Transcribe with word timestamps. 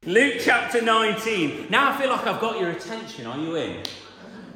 Luke 0.06 0.36
chapter 0.40 0.80
19. 0.80 1.66
Now 1.68 1.92
I 1.92 2.00
feel 2.00 2.08
like 2.08 2.26
I've 2.26 2.40
got 2.40 2.58
your 2.58 2.70
attention. 2.70 3.26
Are 3.26 3.38
you 3.38 3.56
in? 3.56 3.82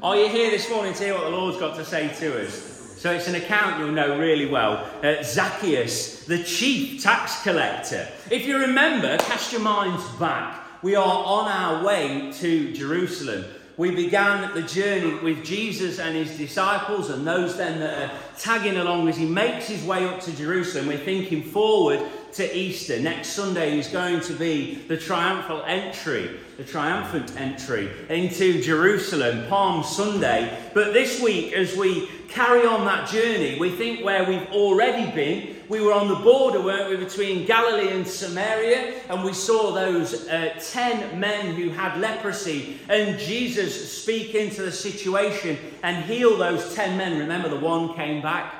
Are 0.02 0.16
you 0.16 0.28
here 0.28 0.50
this 0.50 0.70
morning 0.70 0.94
to 0.94 1.04
hear 1.04 1.12
what 1.14 1.24
the 1.24 1.30
Lord's 1.30 1.58
got 1.58 1.76
to 1.76 1.84
say 1.84 2.08
to 2.08 2.42
us? 2.42 2.73
So 3.04 3.12
it's 3.12 3.28
an 3.28 3.34
account 3.34 3.78
you'll 3.78 3.92
know 3.92 4.18
really 4.18 4.46
well. 4.46 4.90
Uh, 5.02 5.22
Zacchaeus, 5.22 6.24
the 6.24 6.42
chief 6.42 7.02
tax 7.02 7.42
collector. 7.42 8.08
If 8.30 8.46
you 8.46 8.56
remember, 8.56 9.18
cast 9.18 9.52
your 9.52 9.60
minds 9.60 10.02
back. 10.12 10.66
We 10.80 10.96
are 10.96 11.04
on 11.04 11.46
our 11.46 11.84
way 11.84 12.32
to 12.36 12.72
Jerusalem. 12.72 13.44
We 13.76 13.90
began 13.90 14.54
the 14.54 14.62
journey 14.62 15.14
with 15.14 15.44
Jesus 15.44 15.98
and 15.98 16.14
his 16.14 16.38
disciples 16.38 17.10
and 17.10 17.26
those 17.26 17.56
then 17.56 17.80
that 17.80 18.02
are 18.02 18.14
tagging 18.38 18.76
along 18.76 19.08
as 19.08 19.16
he 19.16 19.26
makes 19.26 19.66
his 19.66 19.82
way 19.82 20.04
up 20.04 20.20
to 20.20 20.36
Jerusalem. 20.36 20.86
We're 20.86 20.98
thinking 20.98 21.42
forward 21.42 22.00
to 22.34 22.56
Easter. 22.56 23.00
Next 23.00 23.30
Sunday 23.30 23.76
is 23.76 23.88
going 23.88 24.20
to 24.20 24.32
be 24.32 24.76
the 24.86 24.96
triumphal 24.96 25.64
entry, 25.66 26.38
the 26.56 26.62
triumphant 26.62 27.36
entry 27.36 27.90
into 28.08 28.62
Jerusalem, 28.62 29.48
Palm 29.48 29.82
Sunday. 29.82 30.56
But 30.72 30.92
this 30.92 31.20
week, 31.20 31.52
as 31.52 31.76
we 31.76 32.08
carry 32.28 32.64
on 32.66 32.84
that 32.84 33.08
journey, 33.08 33.58
we 33.58 33.70
think 33.70 34.04
where 34.04 34.22
we've 34.24 34.50
already 34.52 35.10
been. 35.12 35.53
We 35.68 35.80
were 35.80 35.92
on 35.92 36.08
the 36.08 36.16
border, 36.16 36.60
weren't 36.60 36.90
we, 36.90 36.96
between 36.96 37.46
Galilee 37.46 37.88
and 37.88 38.06
Samaria, 38.06 39.00
and 39.08 39.24
we 39.24 39.32
saw 39.32 39.72
those 39.72 40.28
uh, 40.28 40.54
ten 40.60 41.18
men 41.18 41.54
who 41.54 41.70
had 41.70 41.98
leprosy, 42.00 42.78
and 42.88 43.18
Jesus 43.18 43.92
speak 44.02 44.34
into 44.34 44.62
the 44.62 44.72
situation 44.72 45.56
and 45.82 46.04
heal 46.04 46.36
those 46.36 46.74
ten 46.74 46.98
men. 46.98 47.18
Remember, 47.18 47.48
the 47.48 47.56
one 47.56 47.94
came 47.94 48.20
back 48.20 48.54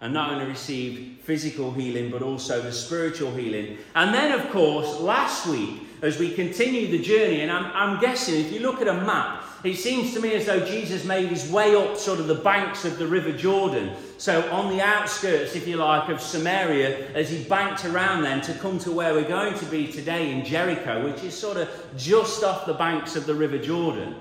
and 0.00 0.12
not 0.14 0.32
only 0.32 0.46
received 0.46 1.20
physical 1.22 1.72
healing, 1.72 2.10
but 2.10 2.22
also 2.22 2.62
the 2.62 2.72
spiritual 2.72 3.34
healing. 3.34 3.78
And 3.94 4.14
then, 4.14 4.38
of 4.38 4.50
course, 4.50 5.00
last 5.00 5.46
week, 5.46 5.82
as 6.02 6.18
we 6.18 6.32
continue 6.32 6.86
the 6.86 7.02
journey, 7.02 7.40
and 7.40 7.50
I'm, 7.50 7.66
I'm, 7.74 8.00
guessing 8.00 8.36
if 8.36 8.52
you 8.52 8.60
look 8.60 8.80
at 8.80 8.86
a 8.86 8.94
map, 8.94 9.37
it 9.64 9.74
seems 9.74 10.14
to 10.14 10.20
me 10.20 10.34
as 10.34 10.46
though 10.46 10.60
Jesus 10.60 11.04
made 11.04 11.28
his 11.28 11.50
way 11.50 11.74
up 11.74 11.96
sort 11.96 12.20
of 12.20 12.28
the 12.28 12.34
banks 12.36 12.84
of 12.84 12.96
the 12.96 13.06
River 13.06 13.32
Jordan. 13.32 13.94
So, 14.16 14.48
on 14.52 14.70
the 14.70 14.80
outskirts, 14.80 15.56
if 15.56 15.66
you 15.66 15.76
like, 15.76 16.08
of 16.08 16.20
Samaria, 16.20 17.10
as 17.12 17.30
he 17.30 17.42
banked 17.42 17.84
around 17.84 18.22
then 18.22 18.40
to 18.42 18.54
come 18.54 18.78
to 18.80 18.92
where 18.92 19.14
we're 19.14 19.28
going 19.28 19.58
to 19.58 19.66
be 19.66 19.88
today 19.88 20.30
in 20.30 20.44
Jericho, 20.44 21.04
which 21.04 21.24
is 21.24 21.36
sort 21.36 21.56
of 21.56 21.68
just 21.96 22.44
off 22.44 22.66
the 22.66 22.74
banks 22.74 23.16
of 23.16 23.26
the 23.26 23.34
River 23.34 23.58
Jordan. 23.58 24.14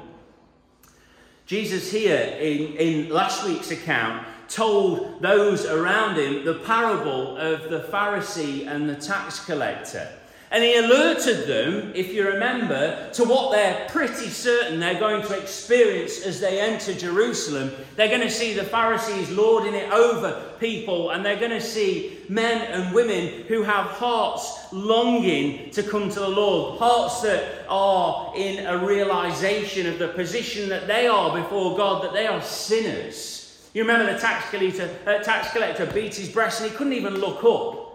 Jesus, 1.45 1.91
here 1.91 2.35
in, 2.39 2.75
in 2.75 3.09
last 3.09 3.45
week's 3.45 3.72
account, 3.72 4.27
told 4.49 5.22
those 5.22 5.66
around 5.66 6.17
him 6.17 6.45
the 6.45 6.55
parable 6.66 7.38
of 7.38 7.69
the 7.69 7.81
Pharisee 7.81 8.67
and 8.67 8.89
the 8.89 8.95
tax 8.95 9.45
collector. 9.45 10.09
And 10.50 10.64
he 10.64 10.78
alerted 10.78 11.45
them, 11.45 11.92
if 11.94 12.14
you 12.14 12.26
remember, 12.26 13.09
to 13.14 13.26
what 13.26 13.52
they're 13.52 13.86
pretty 13.90 14.30
certain 14.30 14.80
they're 14.80 15.00
going 15.00 15.22
to 15.28 15.38
experience 15.38 16.22
as 16.22 16.40
they 16.40 16.62
enter 16.62 16.94
Jerusalem. 16.94 17.72
They're 17.98 18.08
going 18.08 18.22
to 18.22 18.31
see 18.31 18.53
the 18.53 18.64
Pharisees 18.64 19.30
lording 19.30 19.74
it 19.74 19.91
over 19.91 20.53
people, 20.57 21.12
and 21.12 21.25
they're 21.25 21.40
going 21.40 21.52
to 21.52 21.62
see 21.62 22.19
men 22.30 22.62
and 22.72 22.96
women 22.96 23.44
who 23.47 23.63
have 23.63 23.88
hearts 23.88 24.72
longing 24.72 25.69
to 25.72 25.84
come 25.84 26.09
to 26.09 26.19
the 26.19 26.30
Lord, 26.30 26.80
hearts 26.80 27.22
that 27.22 27.66
are 27.68 28.31
in 28.36 28.66
a 28.66 28.78
realization 28.78 29.86
of 29.86 30.00
the 30.00 30.07
position 30.09 30.69
that 30.69 30.88
they 30.88 31.07
are 31.07 31.36
before 31.36 31.75
God, 31.75 32.03
that 32.06 32.13
they 32.13 32.25
are 32.25 32.41
sinners 32.41 33.38
you 33.78 33.84
remember 33.84 34.12
the 34.12 34.18
tax 34.18 34.50
collector, 34.50 34.90
uh, 35.06 35.19
tax 35.19 35.52
collector 35.52 35.86
beat 35.86 36.16
his 36.16 36.30
breast 36.30 36.62
and 36.62 36.72
he 36.72 36.75
couldn't 36.75 36.94
even 36.94 37.18
look 37.18 37.44
up. 37.44 37.87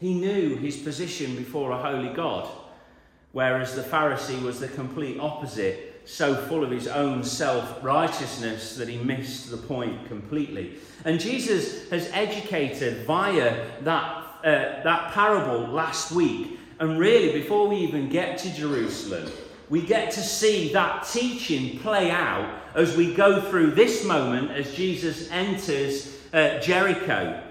He 0.00 0.14
knew 0.14 0.56
his 0.56 0.76
position 0.76 1.34
before 1.34 1.72
a 1.72 1.78
holy 1.78 2.14
God, 2.14 2.48
whereas 3.32 3.74
the 3.74 3.82
Pharisee 3.82 4.40
was 4.42 4.60
the 4.60 4.68
complete 4.68 5.18
opposite, 5.18 6.02
so 6.04 6.34
full 6.34 6.64
of 6.64 6.70
his 6.70 6.86
own 6.86 7.24
self 7.24 7.82
righteousness 7.82 8.76
that 8.76 8.88
he 8.88 8.98
missed 8.98 9.50
the 9.50 9.56
point 9.56 10.06
completely. 10.06 10.78
And 11.04 11.18
Jesus 11.18 11.90
has 11.90 12.08
educated 12.12 13.06
via 13.06 13.66
that, 13.82 14.24
uh, 14.44 14.82
that 14.84 15.12
parable 15.12 15.66
last 15.66 16.12
week. 16.12 16.58
And 16.80 16.98
really, 16.98 17.32
before 17.32 17.66
we 17.68 17.76
even 17.78 18.08
get 18.08 18.38
to 18.38 18.54
Jerusalem, 18.54 19.30
we 19.68 19.82
get 19.82 20.12
to 20.12 20.20
see 20.20 20.72
that 20.72 21.06
teaching 21.12 21.80
play 21.80 22.10
out 22.10 22.48
as 22.74 22.96
we 22.96 23.12
go 23.12 23.40
through 23.50 23.72
this 23.72 24.04
moment 24.04 24.52
as 24.52 24.72
Jesus 24.74 25.28
enters 25.30 26.16
uh, 26.32 26.58
Jericho. 26.60 27.42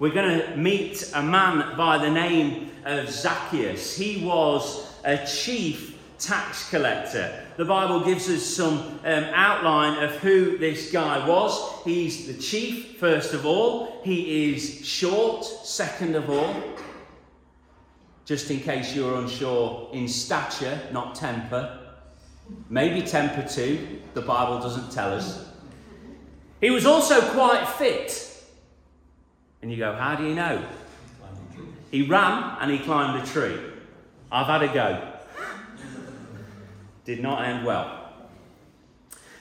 We're 0.00 0.12
going 0.14 0.40
to 0.40 0.56
meet 0.56 1.12
a 1.14 1.22
man 1.22 1.76
by 1.76 1.98
the 1.98 2.10
name 2.10 2.70
of 2.84 3.08
Zacchaeus. 3.08 3.96
He 3.96 4.24
was 4.24 4.92
a 5.04 5.24
chief 5.26 5.96
tax 6.18 6.68
collector. 6.70 7.46
The 7.56 7.66
Bible 7.66 8.00
gives 8.00 8.28
us 8.28 8.42
some 8.42 8.98
um, 9.04 9.24
outline 9.34 10.02
of 10.02 10.16
who 10.16 10.58
this 10.58 10.90
guy 10.90 11.24
was. 11.28 11.84
He's 11.84 12.26
the 12.26 12.34
chief, 12.42 12.98
first 12.98 13.34
of 13.34 13.46
all. 13.46 14.00
He 14.02 14.52
is 14.52 14.84
short, 14.84 15.44
second 15.44 16.16
of 16.16 16.28
all 16.28 16.54
just 18.30 18.48
in 18.48 18.60
case 18.60 18.94
you're 18.94 19.16
unsure, 19.16 19.88
in 19.92 20.06
stature, 20.06 20.80
not 20.92 21.16
temper. 21.16 21.80
Maybe 22.68 23.02
temper 23.02 23.42
too, 23.42 24.00
the 24.14 24.22
Bible 24.22 24.60
doesn't 24.60 24.92
tell 24.92 25.12
us. 25.12 25.48
He 26.60 26.70
was 26.70 26.86
also 26.86 27.20
quite 27.32 27.66
fit. 27.66 28.29
And 29.62 29.70
you 29.70 29.76
go, 29.76 29.92
how 29.92 30.16
do 30.16 30.24
you 30.24 30.34
know? 30.34 30.64
He 31.90 32.02
ran 32.02 32.56
and 32.60 32.70
he 32.70 32.78
climbed 32.78 33.22
a 33.22 33.26
tree. 33.26 33.58
I've 34.30 34.46
had 34.46 34.62
a 34.62 34.72
go. 34.72 35.12
Did 37.04 37.20
not 37.20 37.44
end 37.44 37.66
well. 37.66 37.96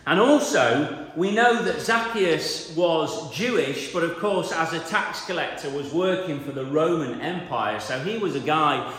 And 0.07 0.19
also, 0.19 1.11
we 1.15 1.31
know 1.31 1.61
that 1.61 1.81
Zacchaeus 1.81 2.75
was 2.75 3.31
Jewish, 3.31 3.93
but 3.93 4.03
of 4.03 4.17
course, 4.17 4.51
as 4.51 4.73
a 4.73 4.79
tax 4.79 5.25
collector, 5.25 5.69
was 5.69 5.93
working 5.93 6.39
for 6.39 6.51
the 6.51 6.65
Roman 6.65 7.21
Empire. 7.21 7.79
So 7.79 7.99
he 7.99 8.17
was 8.17 8.35
a 8.35 8.39
guy, 8.39 8.91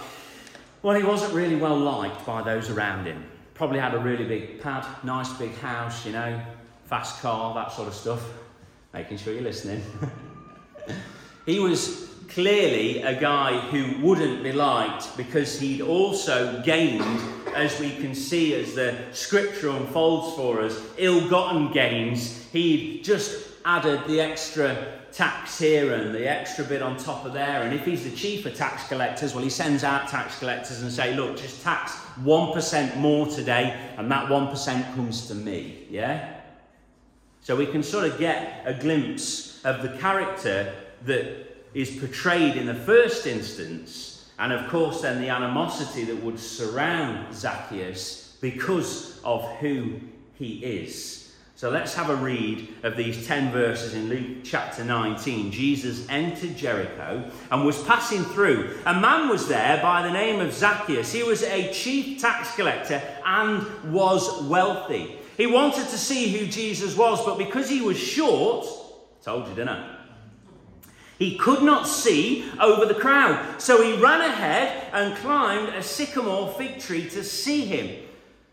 well, 0.83 0.97
he 0.97 1.03
wasn't 1.03 1.35
really 1.35 1.57
well 1.57 1.77
liked 1.77 2.25
by 2.25 2.43
those 2.43 2.71
around 2.71 3.07
him. 3.07 3.25
Probably 3.55 3.81
had 3.81 3.95
a 3.95 3.99
really 3.99 4.25
big 4.25 4.61
pad, 4.61 4.87
nice 5.03 5.33
big 5.33 5.55
house, 5.57 6.07
you 6.07 6.13
know, 6.13 6.41
fast 6.85 7.21
car, 7.21 7.55
that 7.55 7.73
sort 7.73 7.89
of 7.89 7.95
stuff. 7.95 8.23
Making 8.95 9.19
sure 9.19 9.33
you're 9.35 9.43
listening. 9.43 9.83
he 11.47 11.59
was 11.59 12.09
clearly 12.29 13.03
a 13.03 13.19
guy 13.21 13.59
who 13.59 14.01
wouldn't 14.07 14.43
be 14.43 14.53
liked 14.53 15.17
because 15.17 15.59
he'd 15.59 15.81
also 15.81 16.63
gained, 16.63 17.21
as 17.55 17.79
we 17.81 17.91
can 17.97 18.15
see 18.15 18.55
as 18.55 18.75
the 18.75 18.97
scripture 19.13 19.71
unfolds 19.71 20.37
for 20.37 20.61
us, 20.61 20.81
ill 20.97 21.29
gotten 21.29 21.73
gains. 21.73 22.49
He'd 22.53 23.03
just 23.03 23.49
added 23.65 24.01
the 24.07 24.21
extra 24.21 25.01
tax 25.13 25.59
here 25.59 25.93
and 25.93 26.15
the 26.15 26.29
extra 26.29 26.65
bit 26.65 26.83
on 26.83 26.97
top 26.97 27.25
of 27.25 27.33
there. 27.33 27.63
And 27.63 27.75
if 27.75 27.85
he's 27.85 28.05
the 28.05 28.15
chief 28.15 28.47
of 28.47 28.55
tax 28.55 28.87
collectors, 28.87 29.35
well, 29.35 29.43
he 29.43 29.51
sends 29.51 29.83
out 29.83 30.09
tax 30.09 30.39
collectors 30.39 30.83
and 30.83 30.93
say, 30.93 31.17
look, 31.17 31.37
just 31.37 31.63
tax 31.63 31.97
1% 32.23 32.97
more 32.97 33.27
today, 33.27 33.77
and 33.99 34.11
that 34.11 34.29
1% 34.29 34.95
comes 34.95 35.27
to 35.27 35.35
me. 35.35 35.87
Yeah? 35.91 36.41
So 37.43 37.57
we 37.57 37.67
can 37.67 37.83
sort 37.83 38.05
of 38.05 38.19
get 38.19 38.63
a 38.65 38.75
glimpse 38.75 39.50
of 39.65 39.83
the 39.83 39.97
character 39.99 40.75
that 41.05 41.57
is 41.75 41.91
portrayed 41.99 42.57
in 42.57 42.67
the 42.67 42.75
first 42.75 43.27
instance, 43.27 44.31
and 44.39 44.53
of 44.53 44.69
course, 44.71 45.03
then 45.03 45.21
the 45.21 45.29
animosity 45.29 46.05
that 46.05 46.23
would 46.23 46.39
surround 46.39 47.35
Zacchaeus 47.35 48.37
because 48.41 49.21
of 49.23 49.45
who 49.59 50.01
he 50.35 50.65
is. 50.65 51.21
So 51.61 51.69
let's 51.69 51.93
have 51.93 52.09
a 52.09 52.17
read 52.17 52.73
of 52.85 52.97
these 52.97 53.27
10 53.27 53.53
verses 53.53 53.93
in 53.93 54.09
Luke 54.09 54.39
chapter 54.45 54.83
19. 54.83 55.53
Jesus 55.53 56.09
entered 56.09 56.57
Jericho 56.57 57.31
and 57.51 57.67
was 57.67 57.83
passing 57.83 58.25
through. 58.25 58.79
A 58.87 58.99
man 58.99 59.29
was 59.29 59.47
there 59.47 59.79
by 59.83 60.01
the 60.01 60.11
name 60.11 60.41
of 60.41 60.55
Zacchaeus. 60.55 61.13
He 61.13 61.23
was 61.23 61.43
a 61.43 61.71
chief 61.71 62.19
tax 62.19 62.55
collector 62.55 63.03
and 63.27 63.93
was 63.93 64.43
wealthy. 64.45 65.19
He 65.37 65.47
wanted 65.47 65.87
to 65.89 65.99
see 65.99 66.29
who 66.29 66.47
Jesus 66.47 66.97
was, 66.97 67.23
but 67.27 67.37
because 67.37 67.69
he 67.69 67.83
was 67.83 67.99
short, 67.99 68.67
told 69.23 69.49
you, 69.49 69.55
didn't 69.55 69.71
I? 69.71 69.97
He 71.19 71.37
could 71.37 71.63
not 71.63 71.87
see 71.87 72.47
over 72.59 72.87
the 72.87 72.99
crowd, 72.99 73.61
so 73.61 73.83
he 73.83 74.01
ran 74.03 74.23
ahead 74.23 74.89
and 74.93 75.15
climbed 75.19 75.69
a 75.69 75.83
sycamore 75.83 76.53
fig 76.55 76.79
tree 76.81 77.09
to 77.11 77.23
see 77.23 77.67
him, 77.67 78.07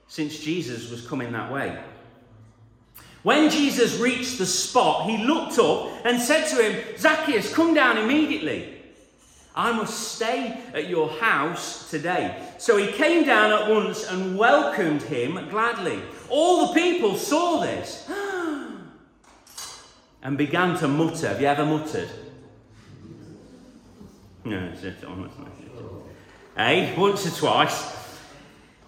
since 0.10 0.40
Jesus 0.40 0.92
was 0.92 1.08
coming 1.08 1.32
that 1.32 1.52
way. 1.52 1.80
When 3.24 3.50
Jesus 3.50 4.00
reached 4.00 4.38
the 4.38 4.46
spot, 4.46 5.10
he 5.10 5.18
looked 5.18 5.58
up 5.60 6.06
and 6.06 6.22
said 6.22 6.48
to 6.48 6.62
him, 6.62 6.98
Zacchaeus, 6.98 7.54
come 7.54 7.74
down 7.74 7.98
immediately. 7.98 8.74
I 9.56 9.72
must 9.72 10.14
stay 10.14 10.62
at 10.74 10.88
your 10.88 11.10
house 11.10 11.90
today. 11.90 12.48
So 12.58 12.78
he 12.78 12.92
came 12.92 13.26
down 13.26 13.52
at 13.52 13.70
once 13.70 14.06
and 14.06 14.38
welcomed 14.38 15.02
him 15.02 15.50
gladly. 15.50 16.00
All 16.30 16.68
the 16.68 16.74
people 16.74 17.16
saw 17.16 17.62
this 17.62 18.08
and 20.28 20.38
began 20.38 20.78
to 20.78 20.90
mutter. 20.90 21.30
Have 21.30 21.40
you 21.40 21.48
ever 21.48 21.66
muttered? 21.66 22.10
No, 24.44 24.74
it's 24.74 25.04
almost 25.06 25.36
Eh? 26.58 26.94
Once 27.00 27.26
or 27.26 27.40
twice. 27.40 28.20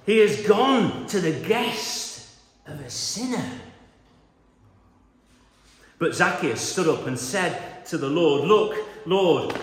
He 0.05 0.17
has 0.17 0.45
gone 0.45 1.07
to 1.07 1.21
the 1.21 1.31
guest 1.47 2.27
of 2.67 2.81
a 2.81 2.89
sinner. 2.89 3.51
But 5.97 6.13
Zacchaeus 6.13 6.59
stood 6.59 6.89
up 6.89 7.07
and 7.07 7.17
said 7.17 7.85
to 7.85 7.97
the 7.97 8.09
Lord, 8.09 8.45
Look, 8.45 8.75
Lord, 9.05 9.57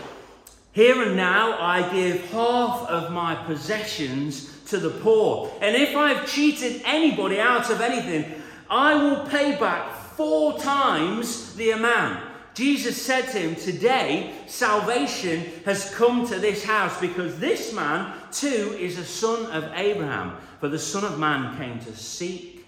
here 0.72 1.02
and 1.02 1.14
now 1.14 1.58
I 1.60 1.92
give 1.92 2.24
half 2.30 2.88
of 2.88 3.12
my 3.12 3.34
possessions 3.44 4.62
to 4.68 4.78
the 4.78 4.90
poor. 4.90 5.52
And 5.60 5.76
if 5.76 5.94
I've 5.94 6.26
cheated 6.26 6.80
anybody 6.86 7.38
out 7.38 7.68
of 7.68 7.82
anything, 7.82 8.40
I 8.70 8.94
will 8.94 9.26
pay 9.26 9.56
back 9.56 9.95
four 10.16 10.58
times 10.58 11.54
the 11.54 11.70
amount. 11.70 12.24
Jesus 12.54 13.00
said 13.00 13.28
to 13.32 13.38
him, 13.38 13.54
Today 13.54 14.34
salvation 14.46 15.44
has 15.66 15.94
come 15.94 16.26
to 16.28 16.38
this 16.38 16.64
house 16.64 16.98
because 17.00 17.38
this 17.38 17.72
man 17.74 18.14
too 18.32 18.74
is 18.78 18.98
a 18.98 19.04
son 19.04 19.46
of 19.52 19.70
Abraham. 19.74 20.38
For 20.60 20.68
the 20.68 20.78
Son 20.78 21.04
of 21.04 21.18
Man 21.18 21.56
came 21.58 21.78
to 21.80 21.94
seek 21.94 22.66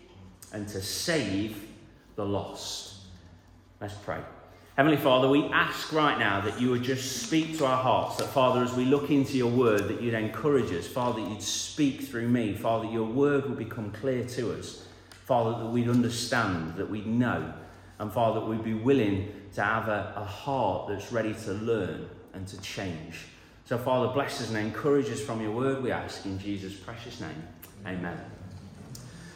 and 0.53 0.69
to 0.69 0.83
save 0.83 1.67
the 2.17 2.25
lost. 2.25 2.97
Let's 3.81 3.95
pray. 3.95 4.21
Heavenly 4.77 4.99
Father, 4.99 5.29
we 5.29 5.45
ask 5.47 5.93
right 5.93 6.19
now 6.19 6.41
that 6.43 6.61
you 6.61 6.71
would 6.71 6.83
just 6.83 7.23
speak 7.23 7.59
to 7.59 7.67
our 7.67 7.83
hearts. 7.83 8.17
That, 8.17 8.29
Father, 8.29 8.62
as 8.62 8.75
we 8.75 8.85
look 8.85 9.11
into 9.11 9.37
your 9.37 9.50
word, 9.50 9.89
that 9.89 10.00
you'd 10.00 10.15
encourage 10.15 10.71
us. 10.71 10.87
Father, 10.87 11.21
you'd 11.21 11.43
speak 11.43 12.03
through 12.03 12.29
me. 12.29 12.55
Father, 12.55 12.87
your 12.87 13.06
word 13.06 13.47
would 13.49 13.59
become 13.59 13.91
clear 13.91 14.25
to 14.25 14.53
us. 14.56 14.87
Father, 15.28 15.62
that 15.62 15.70
we'd 15.70 15.90
understand, 15.90 16.76
that 16.76 16.88
we'd 16.88 17.06
know. 17.06 17.52
And 17.98 18.10
Father, 18.10 18.40
that 18.40 18.46
we'd 18.46 18.64
be 18.64 18.72
willing 18.72 19.30
to 19.56 19.62
have 19.62 19.86
a, 19.88 20.14
a 20.16 20.25
heart 20.25 20.88
that's 20.88 21.12
ready 21.12 21.34
to 21.44 21.52
learn 21.52 22.08
and 22.32 22.48
to 22.48 22.58
change. 22.62 23.26
So, 23.66 23.76
Father, 23.76 24.10
bless 24.14 24.40
us 24.40 24.48
and 24.48 24.56
encourage 24.56 25.10
us 25.10 25.20
from 25.20 25.42
your 25.42 25.50
word, 25.50 25.82
we 25.82 25.92
ask 25.92 26.25
in 26.25 26.38
Jesus' 26.38 26.72
precious 26.72 27.20
name. 27.20 27.42
Amen. 27.86 28.19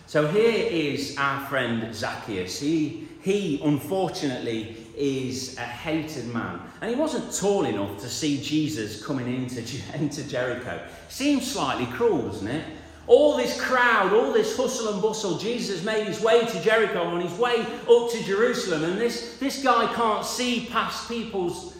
So 0.06 0.26
here 0.26 0.66
is 0.70 1.14
our 1.18 1.44
friend 1.44 1.94
Zacchaeus. 1.94 2.58
He, 2.58 3.06
he 3.20 3.60
unfortunately 3.62 4.78
is 4.96 5.58
a 5.58 5.60
hated 5.60 6.26
man. 6.32 6.58
And 6.80 6.90
he 6.90 6.96
wasn't 6.96 7.34
tall 7.34 7.66
enough 7.66 8.00
to 8.00 8.08
see 8.08 8.40
Jesus 8.40 9.04
coming 9.04 9.26
into, 9.26 9.60
into 9.94 10.26
Jericho. 10.26 10.82
Seems 11.10 11.52
slightly 11.52 11.84
cruel, 11.84 12.22
doesn't 12.22 12.48
it? 12.48 12.64
All 13.06 13.37
this 13.37 13.60
crowd, 13.60 14.12
all 14.12 14.32
this 14.32 14.56
hustle 14.56 14.93
and 14.93 15.02
bustle, 15.02 15.37
Jesus 15.38 15.82
made 15.84 16.06
his 16.06 16.20
way 16.20 16.46
to 16.46 16.62
Jericho 16.62 17.02
on 17.02 17.20
his 17.20 17.37
way 17.38 17.60
up 17.60 18.10
to 18.10 18.22
Jerusalem, 18.25 18.84
and 18.84 19.00
this, 19.00 19.38
this 19.38 19.62
guy 19.62 19.93
can't 19.94 20.25
see 20.25 20.66
past 20.70 21.08
people's 21.08 21.76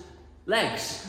legs. 0.47 1.07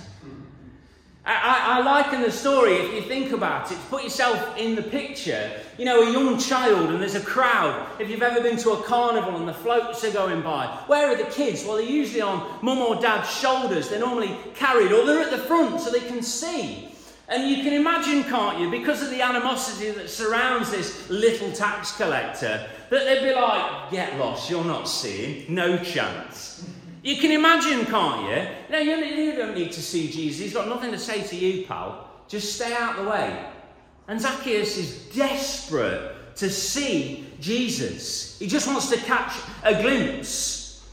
I, 1.25 1.79
I, 1.79 1.83
liken 1.85 2.21
the 2.21 2.31
story, 2.31 2.73
if 2.73 2.93
you 2.93 3.01
think 3.01 3.31
about 3.31 3.71
it, 3.71 3.77
put 3.89 4.03
yourself 4.03 4.57
in 4.57 4.75
the 4.75 4.81
picture. 4.81 5.51
You 5.77 5.85
know, 5.85 6.01
a 6.01 6.11
young 6.11 6.37
child 6.37 6.89
and 6.89 7.01
there's 7.01 7.15
a 7.15 7.21
crowd. 7.21 7.87
If 7.97 8.09
you've 8.09 8.21
ever 8.21 8.41
been 8.41 8.57
to 8.57 8.71
a 8.71 8.83
carnival 8.83 9.37
and 9.37 9.47
the 9.47 9.53
floats 9.53 10.03
are 10.03 10.11
going 10.11 10.41
by, 10.41 10.65
where 10.87 11.09
are 11.09 11.15
the 11.15 11.29
kids? 11.31 11.63
Well, 11.63 11.77
they're 11.77 11.85
usually 11.85 12.19
on 12.19 12.59
mum 12.61 12.79
or 12.79 13.01
dad's 13.01 13.31
shoulders. 13.31 13.87
They're 13.87 14.01
normally 14.01 14.35
carried 14.53 14.91
or 14.91 15.05
they're 15.05 15.21
at 15.21 15.31
the 15.31 15.37
front 15.37 15.79
so 15.79 15.91
they 15.91 16.01
can 16.01 16.21
see. 16.21 16.89
And 17.29 17.49
you 17.49 17.63
can 17.63 17.73
imagine, 17.73 18.23
can't 18.25 18.59
you, 18.59 18.69
because 18.69 19.01
of 19.01 19.09
the 19.09 19.21
animosity 19.21 19.91
that 19.91 20.09
surrounds 20.09 20.71
this 20.71 21.09
little 21.09 21.51
tax 21.51 21.95
collector, 21.95 22.67
that 22.89 23.05
they'd 23.05 23.23
be 23.23 23.33
like, 23.33 23.91
get 23.91 24.17
lost, 24.19 24.49
you're 24.49 24.65
not 24.65 24.89
seeing, 24.89 25.53
no 25.53 25.77
chance. 25.77 26.67
You 27.01 27.17
can 27.17 27.31
imagine, 27.31 27.85
can't 27.85 28.29
you? 28.29 28.47
No, 28.69 28.79
you, 28.79 29.35
don't 29.35 29.55
need 29.55 29.71
to 29.71 29.81
see 29.81 30.09
Jesus. 30.09 30.41
He's 30.41 30.53
got 30.53 30.67
nothing 30.67 30.91
to 30.91 30.99
say 30.99 31.21
to 31.23 31.35
you, 31.35 31.65
pal. 31.65 32.09
Just 32.27 32.55
stay 32.55 32.73
out 32.73 32.97
the 32.97 33.09
way. 33.09 33.45
And 34.07 34.19
Zacchaeus 34.19 34.77
is 34.77 35.09
desperate 35.15 36.35
to 36.35 36.49
see 36.49 37.27
Jesus. 37.39 38.37
He 38.39 38.47
just 38.47 38.67
wants 38.67 38.89
to 38.89 38.97
catch 38.97 39.33
a 39.63 39.81
glimpse. 39.81 40.85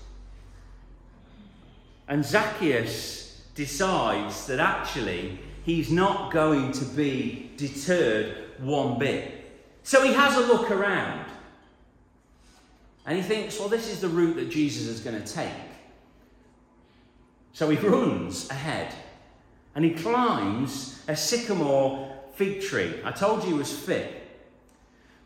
And 2.08 2.24
Zacchaeus 2.24 3.42
decides 3.54 4.46
that 4.46 4.58
actually 4.58 5.38
he's 5.64 5.90
not 5.90 6.32
going 6.32 6.72
to 6.72 6.84
be 6.84 7.50
deterred 7.56 8.36
one 8.58 8.98
bit. 8.98 9.34
So 9.82 10.02
he 10.02 10.12
has 10.12 10.36
a 10.36 10.40
look 10.40 10.70
around. 10.70 11.26
And 13.06 13.16
he 13.16 13.22
thinks, 13.22 13.58
well, 13.58 13.68
this 13.68 13.90
is 13.90 14.00
the 14.00 14.08
route 14.08 14.36
that 14.36 14.50
Jesus 14.50 14.86
is 14.86 15.00
going 15.00 15.20
to 15.20 15.26
take. 15.32 15.52
So 17.52 17.68
he 17.68 17.76
runs 17.76 18.48
ahead 18.50 18.94
and 19.74 19.84
he 19.84 19.90
climbs 19.92 21.02
a 21.08 21.16
sycamore 21.16 22.16
fig 22.34 22.62
tree. 22.62 23.00
I 23.04 23.10
told 23.10 23.42
you 23.42 23.50
he 23.50 23.54
was 23.54 23.72
fit. 23.72 24.16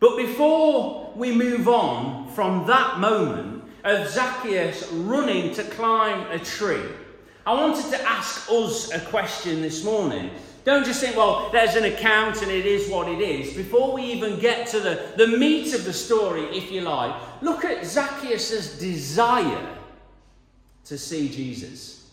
But 0.00 0.16
before 0.16 1.12
we 1.14 1.34
move 1.34 1.68
on 1.68 2.28
from 2.28 2.66
that 2.66 2.98
moment 2.98 3.64
of 3.84 4.08
Zacchaeus 4.08 4.90
running 4.90 5.54
to 5.54 5.62
climb 5.62 6.30
a 6.30 6.38
tree, 6.38 6.82
I 7.46 7.52
wanted 7.52 7.90
to 7.90 8.02
ask 8.08 8.50
us 8.50 8.90
a 8.92 9.00
question 9.00 9.60
this 9.60 9.84
morning. 9.84 10.30
Don't 10.64 10.84
just 10.84 11.00
think, 11.00 11.14
well, 11.14 11.50
there's 11.52 11.74
an 11.74 11.84
account 11.84 12.40
and 12.40 12.50
it 12.50 12.64
is 12.64 12.88
what 12.88 13.06
it 13.06 13.20
is. 13.20 13.54
Before 13.54 13.92
we 13.92 14.02
even 14.04 14.38
get 14.40 14.66
to 14.68 14.80
the, 14.80 15.12
the 15.18 15.26
meat 15.26 15.74
of 15.74 15.84
the 15.84 15.92
story, 15.92 16.44
if 16.56 16.72
you 16.72 16.80
like, 16.80 17.14
look 17.42 17.66
at 17.66 17.84
Zacchaeus' 17.84 18.78
desire 18.78 19.76
to 20.86 20.96
see 20.96 21.28
Jesus. 21.28 22.10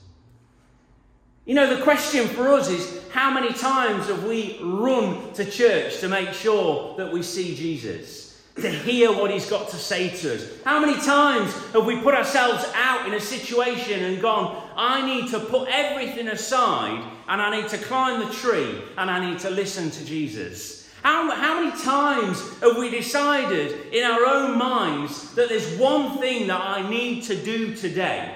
You 1.46 1.56
know, 1.56 1.76
the 1.76 1.82
question 1.82 2.28
for 2.28 2.50
us 2.50 2.70
is 2.70 3.02
how 3.12 3.34
many 3.34 3.54
times 3.54 4.08
have 4.08 4.26
we 4.26 4.60
run 4.62 5.34
to 5.34 5.50
church 5.50 6.00
to 6.00 6.10
make 6.10 6.34
sure 6.34 6.96
that 6.98 7.12
we 7.12 7.24
see 7.24 7.56
Jesus? 7.56 8.31
To 8.56 8.70
hear 8.70 9.12
what 9.12 9.32
he's 9.32 9.50
got 9.50 9.70
to 9.70 9.78
say 9.78 10.10
to 10.10 10.36
us. 10.36 10.48
How 10.66 10.80
many 10.80 11.00
times 11.02 11.54
have 11.72 11.86
we 11.86 12.02
put 12.02 12.14
ourselves 12.14 12.66
out 12.76 13.08
in 13.08 13.14
a 13.14 13.20
situation 13.20 14.04
and 14.04 14.22
gone, 14.22 14.70
I 14.76 15.06
need 15.06 15.32
to 15.32 15.40
put 15.40 15.70
everything 15.70 16.28
aside 16.28 17.02
and 17.28 17.42
I 17.42 17.62
need 17.62 17.70
to 17.70 17.78
climb 17.78 18.20
the 18.20 18.34
tree 18.34 18.82
and 18.98 19.10
I 19.10 19.32
need 19.32 19.40
to 19.40 19.50
listen 19.50 19.90
to 19.92 20.06
Jesus? 20.06 20.90
How, 21.02 21.32
how 21.32 21.64
many 21.64 21.82
times 21.82 22.60
have 22.60 22.78
we 22.78 22.92
decided 22.92 23.94
in 23.94 24.04
our 24.04 24.26
own 24.26 24.58
minds 24.58 25.34
that 25.34 25.50
there's 25.50 25.78
one 25.78 26.20
thing 26.20 26.48
that 26.48 26.62
I 26.62 26.88
need 26.88 27.24
to 27.24 27.36
do 27.36 27.74
today, 27.76 28.36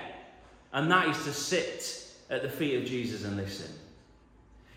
and 0.74 0.90
that 0.90 1.10
is 1.10 1.24
to 1.26 1.34
sit 1.34 2.06
at 2.30 2.42
the 2.42 2.50
feet 2.50 2.82
of 2.82 2.86
Jesus 2.86 3.24
and 3.24 3.38
listen. 3.38 3.72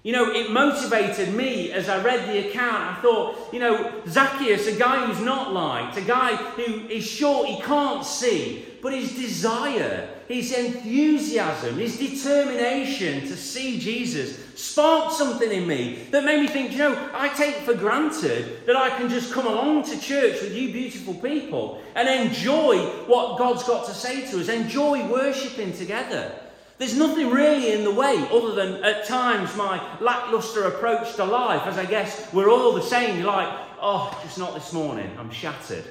You 0.04 0.12
know, 0.12 0.30
it 0.30 0.52
motivated 0.52 1.34
me 1.34 1.72
as 1.72 1.88
I 1.88 2.02
read 2.02 2.28
the 2.28 2.48
account. 2.48 2.98
I 2.98 3.00
thought, 3.02 3.52
you 3.52 3.58
know, 3.58 4.00
Zacchaeus, 4.06 4.68
a 4.68 4.78
guy 4.78 5.06
who's 5.06 5.20
not 5.24 5.52
liked, 5.52 5.96
a 5.96 6.02
guy 6.02 6.36
who 6.36 6.86
is 6.88 7.04
short, 7.04 7.48
he 7.48 7.60
can't 7.60 8.04
see, 8.04 8.64
but 8.80 8.92
his 8.92 9.12
desire, 9.16 10.08
his 10.28 10.52
enthusiasm, 10.52 11.78
his 11.78 11.98
determination 11.98 13.22
to 13.22 13.36
see 13.36 13.80
Jesus 13.80 14.38
sparked 14.54 15.14
something 15.14 15.50
in 15.50 15.66
me 15.66 16.06
that 16.12 16.24
made 16.24 16.42
me 16.42 16.46
think, 16.46 16.72
you 16.72 16.78
know, 16.78 17.10
I 17.12 17.28
take 17.30 17.56
for 17.56 17.74
granted 17.74 18.66
that 18.66 18.76
I 18.76 18.90
can 18.90 19.08
just 19.08 19.32
come 19.32 19.46
along 19.46 19.82
to 19.84 20.00
church 20.00 20.40
with 20.40 20.54
you 20.54 20.72
beautiful 20.72 21.14
people 21.14 21.82
and 21.96 22.08
enjoy 22.08 22.78
what 23.06 23.36
God's 23.36 23.64
got 23.64 23.86
to 23.86 23.94
say 23.94 24.30
to 24.30 24.40
us, 24.40 24.48
enjoy 24.48 25.08
worshipping 25.08 25.72
together. 25.72 26.32
There's 26.78 26.96
nothing 26.96 27.30
really 27.30 27.72
in 27.72 27.82
the 27.82 27.90
way 27.90 28.16
other 28.30 28.54
than 28.54 28.84
at 28.84 29.04
times 29.04 29.54
my 29.56 29.82
lackluster 30.00 30.64
approach 30.64 31.16
to 31.16 31.24
life, 31.24 31.62
as 31.66 31.76
I 31.76 31.84
guess 31.84 32.32
we're 32.32 32.50
all 32.50 32.72
the 32.72 32.82
same. 32.82 33.18
You're 33.18 33.26
like, 33.26 33.48
oh, 33.80 34.16
just 34.22 34.38
not 34.38 34.54
this 34.54 34.72
morning. 34.72 35.10
I'm 35.18 35.30
shattered. 35.30 35.84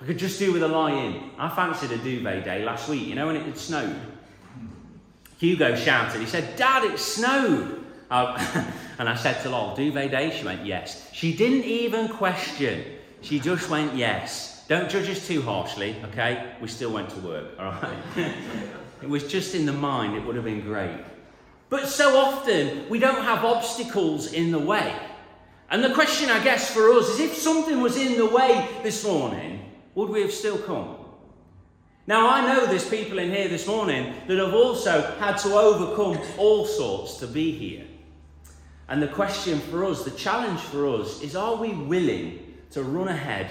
I 0.00 0.04
could 0.06 0.18
just 0.18 0.38
do 0.38 0.52
with 0.52 0.62
a 0.62 0.68
lie 0.68 0.92
in. 0.92 1.30
I 1.38 1.48
fancied 1.54 1.92
a 1.92 1.98
duvet 1.98 2.44
day 2.44 2.64
last 2.64 2.88
week, 2.88 3.06
you 3.06 3.14
know, 3.14 3.26
when 3.26 3.36
it 3.36 3.44
had 3.44 3.58
snowed. 3.58 4.00
Hugo 5.38 5.76
shouted, 5.76 6.20
he 6.20 6.26
said, 6.26 6.56
Dad, 6.56 6.84
it 6.84 6.98
snowed. 6.98 7.84
Oh, 8.10 8.72
and 8.98 9.08
I 9.08 9.14
said 9.14 9.42
to 9.42 9.50
Lol, 9.50 9.76
duvet 9.76 10.10
day? 10.10 10.34
She 10.36 10.44
went, 10.44 10.64
yes. 10.64 11.10
She 11.12 11.36
didn't 11.36 11.64
even 11.64 12.08
question. 12.08 12.84
She 13.20 13.38
just 13.40 13.68
went, 13.68 13.94
yes. 13.94 14.64
Don't 14.68 14.88
judge 14.88 15.08
us 15.10 15.26
too 15.26 15.42
harshly, 15.42 15.96
okay? 16.04 16.54
We 16.60 16.68
still 16.68 16.90
went 16.90 17.10
to 17.10 17.20
work, 17.20 17.50
all 17.58 17.66
right? 17.72 17.98
it 19.02 19.08
was 19.08 19.30
just 19.30 19.54
in 19.54 19.66
the 19.66 19.72
mind, 19.72 20.16
it 20.16 20.24
would 20.24 20.36
have 20.36 20.44
been 20.44 20.62
great. 20.62 20.98
But 21.70 21.88
so 21.88 22.16
often, 22.16 22.88
we 22.88 22.98
don't 22.98 23.22
have 23.22 23.44
obstacles 23.44 24.32
in 24.32 24.50
the 24.50 24.58
way. 24.58 24.94
And 25.70 25.84
the 25.84 25.92
question, 25.92 26.30
I 26.30 26.42
guess, 26.42 26.70
for 26.70 26.92
us 26.92 27.08
is 27.10 27.20
if 27.20 27.34
something 27.36 27.80
was 27.80 27.96
in 27.96 28.16
the 28.16 28.26
way 28.26 28.68
this 28.82 29.04
morning, 29.04 29.70
would 29.94 30.08
we 30.08 30.22
have 30.22 30.32
still 30.32 30.58
come? 30.58 30.96
Now, 32.06 32.30
I 32.30 32.40
know 32.40 32.64
there's 32.64 32.88
people 32.88 33.18
in 33.18 33.30
here 33.30 33.48
this 33.48 33.66
morning 33.66 34.14
that 34.26 34.38
have 34.38 34.54
also 34.54 35.02
had 35.18 35.36
to 35.38 35.50
overcome 35.50 36.18
all 36.38 36.64
sorts 36.64 37.18
to 37.18 37.26
be 37.26 37.52
here. 37.52 37.84
And 38.88 39.02
the 39.02 39.08
question 39.08 39.58
for 39.58 39.84
us, 39.84 40.04
the 40.04 40.12
challenge 40.12 40.60
for 40.60 40.88
us, 40.88 41.20
is 41.20 41.36
are 41.36 41.56
we 41.56 41.74
willing 41.74 42.56
to 42.70 42.82
run 42.82 43.08
ahead? 43.08 43.50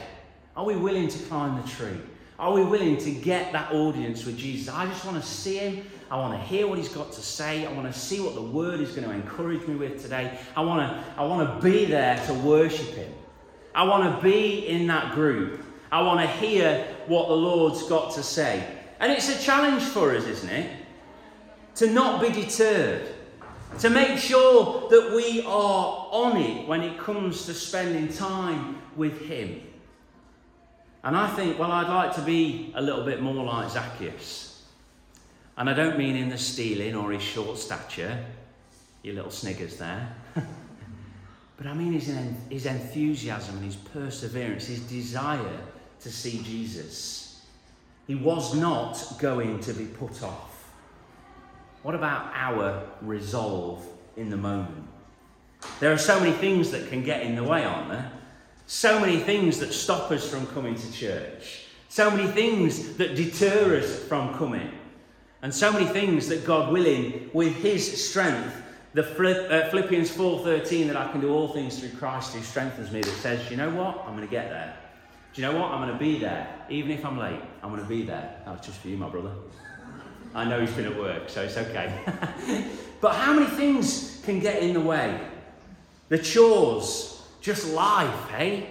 Are 0.55 0.65
we 0.65 0.75
willing 0.75 1.07
to 1.07 1.19
climb 1.25 1.61
the 1.61 1.67
tree? 1.67 1.99
Are 2.39 2.53
we 2.53 2.63
willing 2.63 2.97
to 2.97 3.11
get 3.11 3.51
that 3.53 3.71
audience 3.71 4.23
with 4.23 4.37
Jesus? 4.37 4.73
I 4.73 4.85
just 4.85 5.03
want 5.03 5.21
to 5.21 5.27
see 5.27 5.57
him. 5.57 5.87
I 6.11 6.17
want 6.17 6.39
to 6.39 6.39
hear 6.39 6.67
what 6.67 6.77
he's 6.77 6.89
got 6.89 7.11
to 7.13 7.21
say. 7.21 7.65
I 7.65 7.71
want 7.71 7.91
to 7.91 7.99
see 7.99 8.19
what 8.19 8.35
the 8.35 8.41
word 8.41 8.79
is 8.79 8.91
going 8.91 9.07
to 9.07 9.11
encourage 9.13 9.67
me 9.67 9.75
with 9.75 10.01
today. 10.01 10.37
I 10.55 10.61
want 10.61 10.81
to, 10.81 11.03
I 11.19 11.25
want 11.25 11.59
to 11.59 11.65
be 11.67 11.85
there 11.85 12.23
to 12.27 12.33
worship 12.35 12.93
him. 12.93 13.11
I 13.73 13.83
want 13.83 14.15
to 14.15 14.21
be 14.23 14.67
in 14.67 14.85
that 14.87 15.15
group. 15.15 15.61
I 15.91 16.01
want 16.01 16.19
to 16.19 16.27
hear 16.27 16.85
what 17.07 17.27
the 17.27 17.35
Lord's 17.35 17.87
got 17.89 18.13
to 18.13 18.23
say. 18.23 18.65
And 18.99 19.11
it's 19.11 19.29
a 19.29 19.39
challenge 19.43 19.83
for 19.83 20.15
us, 20.15 20.25
isn't 20.25 20.49
it? 20.49 20.71
To 21.75 21.89
not 21.91 22.21
be 22.21 22.29
deterred. 22.29 23.07
To 23.79 23.89
make 23.89 24.17
sure 24.19 24.89
that 24.89 25.13
we 25.15 25.41
are 25.41 26.07
on 26.11 26.37
it 26.37 26.67
when 26.67 26.81
it 26.81 26.97
comes 26.99 27.45
to 27.45 27.53
spending 27.53 28.07
time 28.07 28.81
with 28.95 29.21
Him. 29.21 29.61
And 31.03 31.15
I 31.15 31.27
think, 31.27 31.59
well, 31.59 31.71
I'd 31.71 31.87
like 31.87 32.15
to 32.15 32.21
be 32.21 32.71
a 32.75 32.81
little 32.81 33.03
bit 33.03 33.21
more 33.21 33.43
like 33.45 33.69
Zacchaeus. 33.69 34.65
And 35.57 35.69
I 35.69 35.73
don't 35.73 35.97
mean 35.97 36.15
in 36.15 36.29
the 36.29 36.37
stealing 36.37 36.95
or 36.95 37.11
his 37.11 37.23
short 37.23 37.57
stature, 37.57 38.23
your 39.03 39.15
little 39.15 39.31
sniggers 39.31 39.77
there. 39.77 40.15
but 41.57 41.65
I 41.65 41.73
mean 41.73 41.93
his, 41.93 42.15
his 42.49 42.65
enthusiasm 42.65 43.57
and 43.57 43.65
his 43.65 43.75
perseverance, 43.75 44.67
his 44.67 44.81
desire 44.81 45.59
to 46.01 46.11
see 46.11 46.41
Jesus. 46.43 47.41
He 48.05 48.15
was 48.15 48.55
not 48.55 49.17
going 49.19 49.59
to 49.61 49.73
be 49.73 49.85
put 49.85 50.23
off. 50.23 50.71
What 51.83 51.95
about 51.95 52.31
our 52.35 52.83
resolve 53.01 53.85
in 54.15 54.29
the 54.29 54.37
moment? 54.37 54.87
There 55.79 55.91
are 55.91 55.97
so 55.97 56.19
many 56.19 56.33
things 56.33 56.71
that 56.71 56.89
can 56.89 57.03
get 57.03 57.23
in 57.23 57.35
the 57.35 57.43
way, 57.43 57.63
aren't 57.63 57.89
there? 57.89 58.11
So 58.67 58.99
many 58.99 59.17
things 59.17 59.59
that 59.59 59.73
stop 59.73 60.11
us 60.11 60.29
from 60.29 60.45
coming 60.47 60.75
to 60.75 60.91
church. 60.91 61.67
So 61.87 62.11
many 62.11 62.27
things 62.27 62.97
that 62.97 63.15
deter 63.15 63.79
us 63.79 63.97
from 64.03 64.37
coming. 64.37 64.69
And 65.41 65.53
so 65.53 65.71
many 65.71 65.85
things 65.85 66.27
that 66.27 66.45
God 66.45 66.73
willing, 66.73 67.29
with 67.33 67.55
His 67.55 68.09
strength, 68.09 68.61
the 68.93 69.03
uh, 69.03 69.69
Philippians 69.69 70.11
4.13, 70.11 70.87
that 70.87 70.97
I 70.97 71.09
can 71.11 71.21
do 71.21 71.31
all 71.31 71.47
things 71.53 71.79
through 71.79 71.91
Christ 71.91 72.33
who 72.33 72.41
strengthens 72.41 72.91
me, 72.91 73.01
that 73.01 73.09
says, 73.09 73.49
you 73.49 73.55
know 73.55 73.69
what, 73.69 74.03
I'm 74.05 74.15
going 74.15 74.27
to 74.27 74.31
get 74.31 74.49
there. 74.49 74.75
Do 75.33 75.41
you 75.41 75.47
know 75.47 75.57
what? 75.57 75.71
I'm 75.71 75.81
going 75.81 75.97
to 75.97 76.03
be 76.03 76.19
there. 76.19 76.47
Even 76.69 76.91
if 76.91 77.05
I'm 77.05 77.17
late, 77.17 77.39
I'm 77.63 77.69
going 77.69 77.81
to 77.81 77.87
be 77.87 78.03
there. 78.03 78.41
That 78.43 78.57
was 78.57 78.65
just 78.65 78.79
for 78.79 78.89
you, 78.89 78.97
my 78.97 79.07
brother. 79.07 79.31
I 80.35 80.43
know 80.43 80.59
he's 80.59 80.71
been 80.71 80.87
at 80.87 80.97
work, 80.97 81.29
so 81.29 81.43
it's 81.43 81.57
okay. 81.57 81.93
but 83.01 83.15
how 83.15 83.33
many 83.33 83.45
things 83.45 84.21
can 84.25 84.39
get 84.39 84.61
in 84.61 84.73
the 84.73 84.81
way? 84.81 85.19
The 86.09 86.17
chores, 86.17 87.16
just 87.47 87.69
life, 87.69 88.29
hey? 88.31 88.69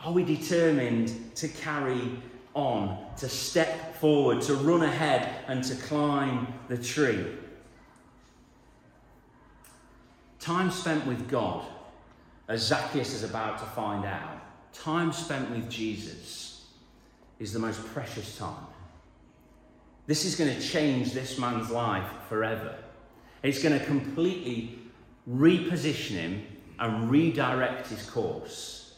Are 0.00 0.12
we 0.12 0.24
determined 0.24 1.36
to 1.36 1.46
carry 1.46 2.18
on, 2.52 2.98
to 3.18 3.28
step 3.28 3.94
forward, 3.94 4.42
to 4.42 4.54
run 4.56 4.82
ahead, 4.82 5.44
and 5.46 5.62
to 5.62 5.76
climb 5.76 6.52
the 6.66 6.76
tree? 6.76 7.24
Time 10.40 10.72
spent 10.72 11.06
with 11.06 11.28
God, 11.28 11.64
as 12.48 12.66
Zacchaeus 12.66 13.14
is 13.14 13.22
about 13.22 13.60
to 13.60 13.64
find 13.66 14.04
out, 14.04 14.42
time 14.72 15.12
spent 15.12 15.48
with 15.50 15.70
Jesus 15.70 16.66
is 17.38 17.52
the 17.52 17.60
most 17.60 17.86
precious 17.94 18.36
time. 18.36 18.66
This 20.08 20.24
is 20.24 20.34
going 20.34 20.52
to 20.52 20.60
change 20.60 21.12
this 21.12 21.38
man's 21.38 21.70
life 21.70 22.10
forever. 22.28 22.74
It's 23.44 23.62
going 23.62 23.78
to 23.78 23.84
completely 23.86 24.76
reposition 25.30 26.16
him 26.16 26.46
and 26.80 27.10
redirect 27.10 27.88
his 27.88 28.08
course. 28.08 28.94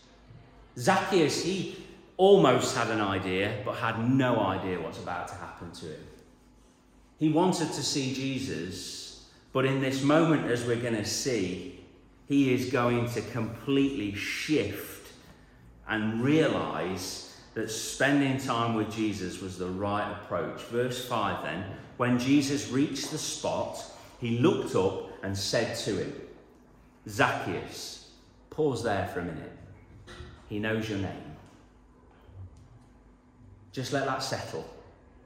Zacchaeus, 0.79 1.43
he 1.45 1.77
almost 2.17 2.77
had 2.77 2.89
an 2.89 3.01
idea, 3.01 3.61
but 3.65 3.75
had 3.75 4.09
no 4.09 4.41
idea 4.41 4.81
what's 4.81 4.99
about 4.99 5.29
to 5.29 5.35
happen 5.35 5.73
to 5.73 5.87
him. 5.87 6.07
He 7.19 7.29
wanted 7.29 7.73
to 7.73 7.83
see 7.83 8.15
Jesus, 8.15 9.29
but 9.53 9.65
in 9.65 9.81
this 9.81 10.03
moment, 10.03 10.51
as 10.51 10.65
we're 10.65 10.77
going 10.77 10.97
to 10.97 11.05
see, 11.05 11.81
he 12.29 12.55
is 12.55 12.71
going 12.71 13.11
to 13.11 13.21
completely 13.21 14.15
shift 14.15 15.13
and 15.89 16.23
realize 16.23 17.37
that 17.55 17.71
spending 17.71 18.39
time 18.39 18.75
with 18.75 18.91
Jesus 18.95 19.43
was 19.43 19.59
the 19.59 19.69
right 19.69 20.11
approach. 20.13 20.63
Verse 20.63 21.05
5 21.07 21.45
then, 21.45 21.65
when 21.97 22.19
Jesus 22.19 22.71
reached 22.71 23.11
the 23.11 23.19
spot, 23.19 23.85
he 24.21 24.39
looked 24.39 24.75
up 24.75 25.11
and 25.23 25.37
said 25.37 25.77
to 25.79 25.97
him, 25.97 26.13
Zacchaeus. 27.09 28.11
Pause 28.51 28.85
there 28.85 29.11
for 29.13 29.21
a 29.21 29.25
minute. 29.25 29.53
He 30.49 30.59
knows 30.59 30.89
your 30.89 30.99
name. 30.99 31.37
Just 33.73 33.93
let 33.93 34.05
that 34.07 34.23
settle. 34.23 34.69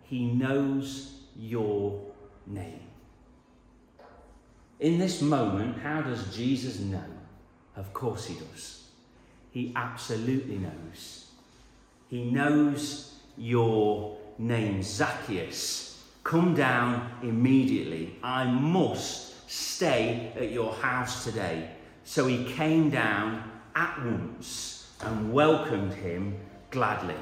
He 0.04 0.26
knows 0.26 1.14
your 1.36 2.00
name. 2.46 2.80
In 4.78 4.98
this 4.98 5.20
moment, 5.22 5.78
how 5.78 6.02
does 6.02 6.34
Jesus 6.34 6.78
know? 6.78 7.02
Of 7.76 7.92
course, 7.92 8.26
he 8.26 8.34
does. 8.34 8.84
He 9.50 9.72
absolutely 9.74 10.58
knows. 10.58 11.26
He 12.08 12.30
knows 12.30 13.14
your 13.36 14.16
name, 14.38 14.82
Zacchaeus. 14.82 16.04
Come 16.22 16.54
down 16.54 17.10
immediately. 17.22 18.16
I 18.22 18.44
must 18.44 19.25
stay 19.46 20.32
at 20.36 20.50
your 20.50 20.72
house 20.74 21.24
today. 21.24 21.70
So 22.04 22.26
he 22.26 22.44
came 22.52 22.90
down 22.90 23.50
at 23.74 24.04
once 24.04 24.90
and 25.02 25.32
welcomed 25.32 25.92
him 25.94 26.38
gladly. 26.70 27.14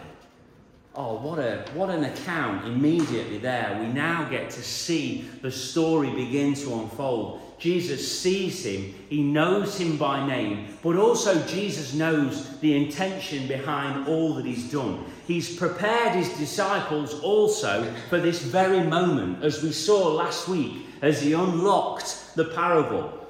Oh, 0.95 1.17
what, 1.17 1.39
a, 1.39 1.65
what 1.75 1.91
an 1.91 2.05
account 2.05 2.67
immediately 2.67 3.39
there. 3.39 3.77
We 3.81 3.89
now 3.89 4.29
get 4.29 4.51
to 4.51 4.63
see 4.63 5.29
the 5.43 5.51
story 5.51 6.11
begin 6.11 6.55
to 6.55 6.75
unfold. 6.75 7.41
Jesus 7.59 8.21
sees 8.21 8.65
him, 8.65 8.95
he 9.09 9.23
knows 9.23 9.79
him 9.79 9.97
by 9.97 10.27
name, 10.27 10.77
but 10.83 10.97
also 10.97 11.41
Jesus 11.47 11.95
knows 11.95 12.59
the 12.61 12.77
intention 12.77 13.47
behind 13.47 14.09
all 14.09 14.35
that 14.35 14.45
he's 14.45 14.71
done. 14.71 15.05
He's 15.27 15.57
prepared 15.57 16.13
his 16.13 16.37
disciples 16.37 17.21
also 17.21 17.91
for 18.11 18.19
this 18.19 18.43
very 18.43 18.83
moment, 18.83 19.43
as 19.43 19.63
we 19.63 19.73
saw 19.73 20.09
last 20.09 20.49
week 20.49 20.87
as 21.01 21.21
he 21.21 21.33
unlocked 21.33 22.35
the 22.35 22.47
parable. 22.47 23.27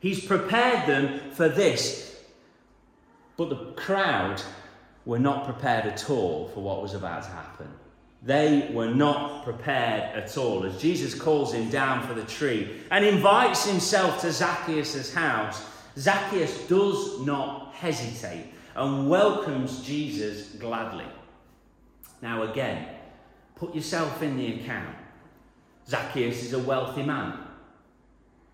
He's 0.00 0.24
prepared 0.24 0.86
them 0.86 1.30
for 1.32 1.48
this. 1.48 2.22
But 3.36 3.48
the 3.48 3.72
crowd 3.72 4.42
were 5.04 5.18
not 5.18 5.44
prepared 5.44 5.86
at 5.86 6.10
all 6.10 6.48
for 6.48 6.60
what 6.60 6.82
was 6.82 6.94
about 6.94 7.22
to 7.22 7.30
happen. 7.30 7.68
They 8.22 8.70
were 8.72 8.92
not 8.92 9.44
prepared 9.44 10.16
at 10.16 10.36
all. 10.36 10.64
As 10.64 10.80
Jesus 10.80 11.14
calls 11.14 11.52
him 11.52 11.68
down 11.70 12.06
for 12.06 12.14
the 12.14 12.24
tree 12.24 12.82
and 12.90 13.04
invites 13.04 13.66
himself 13.66 14.20
to 14.22 14.32
Zacchaeus' 14.32 15.12
house, 15.12 15.64
Zacchaeus 15.96 16.66
does 16.66 17.20
not 17.20 17.72
hesitate 17.74 18.52
and 18.74 19.08
welcomes 19.08 19.82
Jesus 19.82 20.50
gladly. 20.52 21.06
Now, 22.20 22.42
again, 22.42 22.88
put 23.54 23.74
yourself 23.74 24.22
in 24.22 24.36
the 24.36 24.60
account. 24.60 24.96
Zacchaeus 25.88 26.42
is 26.42 26.52
a 26.52 26.58
wealthy 26.58 27.02
man, 27.02 27.38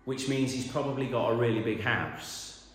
which 0.05 0.29
means 0.29 0.53
he's 0.53 0.67
probably 0.67 1.07
got 1.07 1.31
a 1.31 1.35
really 1.35 1.61
big 1.61 1.81
house, 1.81 2.67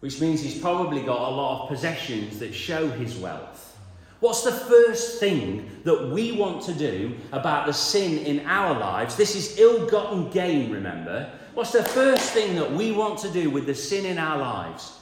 which 0.00 0.20
means 0.20 0.42
he's 0.42 0.60
probably 0.60 1.02
got 1.02 1.32
a 1.32 1.34
lot 1.34 1.62
of 1.62 1.68
possessions 1.68 2.38
that 2.40 2.52
show 2.52 2.88
his 2.90 3.16
wealth. 3.16 3.75
What's 4.20 4.42
the 4.42 4.52
first 4.52 5.20
thing 5.20 5.70
that 5.84 6.08
we 6.08 6.32
want 6.32 6.62
to 6.62 6.72
do 6.72 7.14
about 7.32 7.66
the 7.66 7.72
sin 7.72 8.18
in 8.18 8.46
our 8.46 8.78
lives? 8.78 9.16
This 9.16 9.36
is 9.36 9.58
ill 9.58 9.86
gotten 9.86 10.30
gain, 10.30 10.72
remember? 10.72 11.30
What's 11.54 11.72
the 11.72 11.84
first 11.84 12.32
thing 12.32 12.56
that 12.56 12.72
we 12.72 12.92
want 12.92 13.18
to 13.20 13.30
do 13.30 13.50
with 13.50 13.66
the 13.66 13.74
sin 13.74 14.06
in 14.06 14.18
our 14.18 14.38
lives? 14.38 14.98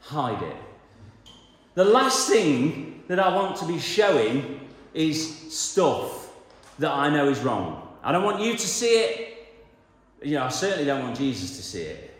Hide 0.00 0.42
it. 0.42 0.56
The 1.74 1.84
last 1.84 2.28
thing 2.28 3.04
that 3.08 3.18
I 3.18 3.34
want 3.34 3.56
to 3.56 3.66
be 3.66 3.78
showing 3.78 4.68
is 4.92 5.52
stuff 5.52 6.30
that 6.78 6.90
I 6.90 7.08
know 7.10 7.28
is 7.28 7.40
wrong. 7.40 7.88
I 8.02 8.12
don't 8.12 8.24
want 8.24 8.40
you 8.40 8.52
to 8.52 8.66
see 8.66 9.00
it. 9.00 9.54
You 10.22 10.34
know, 10.34 10.44
I 10.44 10.48
certainly 10.48 10.84
don't 10.84 11.02
want 11.02 11.16
Jesus 11.16 11.56
to 11.56 11.62
see 11.62 11.82
it. 11.82 12.14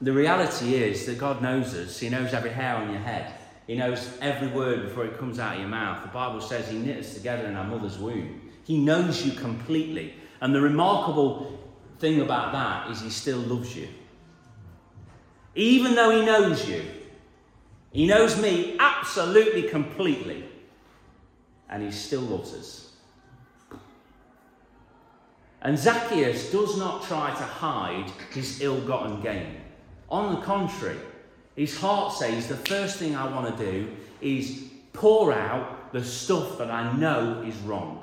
The 0.00 0.12
reality 0.12 0.74
is 0.74 1.06
that 1.06 1.18
God 1.18 1.42
knows 1.42 1.74
us. 1.74 1.98
He 1.98 2.08
knows 2.08 2.32
every 2.32 2.50
hair 2.50 2.76
on 2.76 2.90
your 2.90 3.00
head. 3.00 3.34
He 3.70 3.76
knows 3.76 4.18
every 4.20 4.48
word 4.48 4.82
before 4.82 5.04
it 5.04 5.16
comes 5.16 5.38
out 5.38 5.54
of 5.54 5.60
your 5.60 5.68
mouth. 5.68 6.02
The 6.02 6.08
Bible 6.08 6.40
says 6.40 6.68
He 6.68 6.76
knit 6.76 6.98
us 6.98 7.14
together 7.14 7.46
in 7.46 7.54
our 7.54 7.62
mother's 7.62 7.98
womb. 7.98 8.50
He 8.64 8.76
knows 8.76 9.24
you 9.24 9.30
completely. 9.30 10.14
And 10.40 10.52
the 10.52 10.60
remarkable 10.60 11.56
thing 12.00 12.20
about 12.20 12.50
that 12.50 12.90
is 12.90 13.00
He 13.00 13.10
still 13.10 13.38
loves 13.38 13.76
you. 13.76 13.86
Even 15.54 15.94
though 15.94 16.10
He 16.10 16.26
knows 16.26 16.68
you, 16.68 16.82
He 17.92 18.08
knows 18.08 18.42
me 18.42 18.76
absolutely 18.80 19.62
completely. 19.62 20.46
and 21.68 21.84
he 21.84 21.92
still 21.92 22.22
loves 22.22 22.52
us. 22.52 22.92
And 25.62 25.78
Zacchaeus 25.78 26.50
does 26.50 26.76
not 26.76 27.04
try 27.04 27.30
to 27.30 27.44
hide 27.44 28.10
his 28.32 28.60
ill 28.62 28.80
gotten 28.80 29.20
gain. 29.20 29.60
On 30.08 30.34
the 30.34 30.40
contrary, 30.40 30.98
his 31.60 31.78
heart 31.78 32.14
says, 32.14 32.48
The 32.48 32.56
first 32.56 32.96
thing 32.96 33.14
I 33.14 33.30
want 33.30 33.54
to 33.54 33.72
do 33.72 33.94
is 34.22 34.64
pour 34.94 35.30
out 35.30 35.92
the 35.92 36.02
stuff 36.02 36.56
that 36.56 36.70
I 36.70 36.90
know 36.96 37.42
is 37.46 37.54
wrong. 37.58 38.02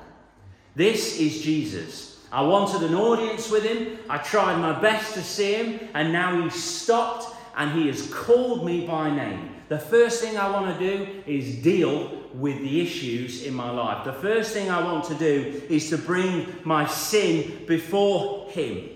This 0.76 1.18
is 1.18 1.42
Jesus. 1.42 2.24
I 2.30 2.42
wanted 2.42 2.88
an 2.88 2.94
audience 2.94 3.50
with 3.50 3.64
him. 3.64 3.98
I 4.08 4.18
tried 4.18 4.60
my 4.60 4.78
best 4.78 5.14
to 5.14 5.24
see 5.24 5.54
him, 5.54 5.88
and 5.94 6.12
now 6.12 6.40
he's 6.40 6.54
stopped 6.54 7.34
and 7.56 7.72
he 7.72 7.88
has 7.88 8.08
called 8.14 8.64
me 8.64 8.86
by 8.86 9.10
name. 9.10 9.56
The 9.68 9.80
first 9.80 10.22
thing 10.22 10.36
I 10.36 10.48
want 10.52 10.78
to 10.78 10.96
do 10.96 11.22
is 11.26 11.56
deal 11.56 12.28
with 12.34 12.60
the 12.60 12.80
issues 12.80 13.42
in 13.42 13.54
my 13.54 13.70
life. 13.72 14.04
The 14.04 14.12
first 14.12 14.52
thing 14.52 14.70
I 14.70 14.84
want 14.84 15.02
to 15.06 15.14
do 15.16 15.62
is 15.68 15.90
to 15.90 15.98
bring 15.98 16.46
my 16.62 16.86
sin 16.86 17.64
before 17.66 18.48
him. 18.50 18.88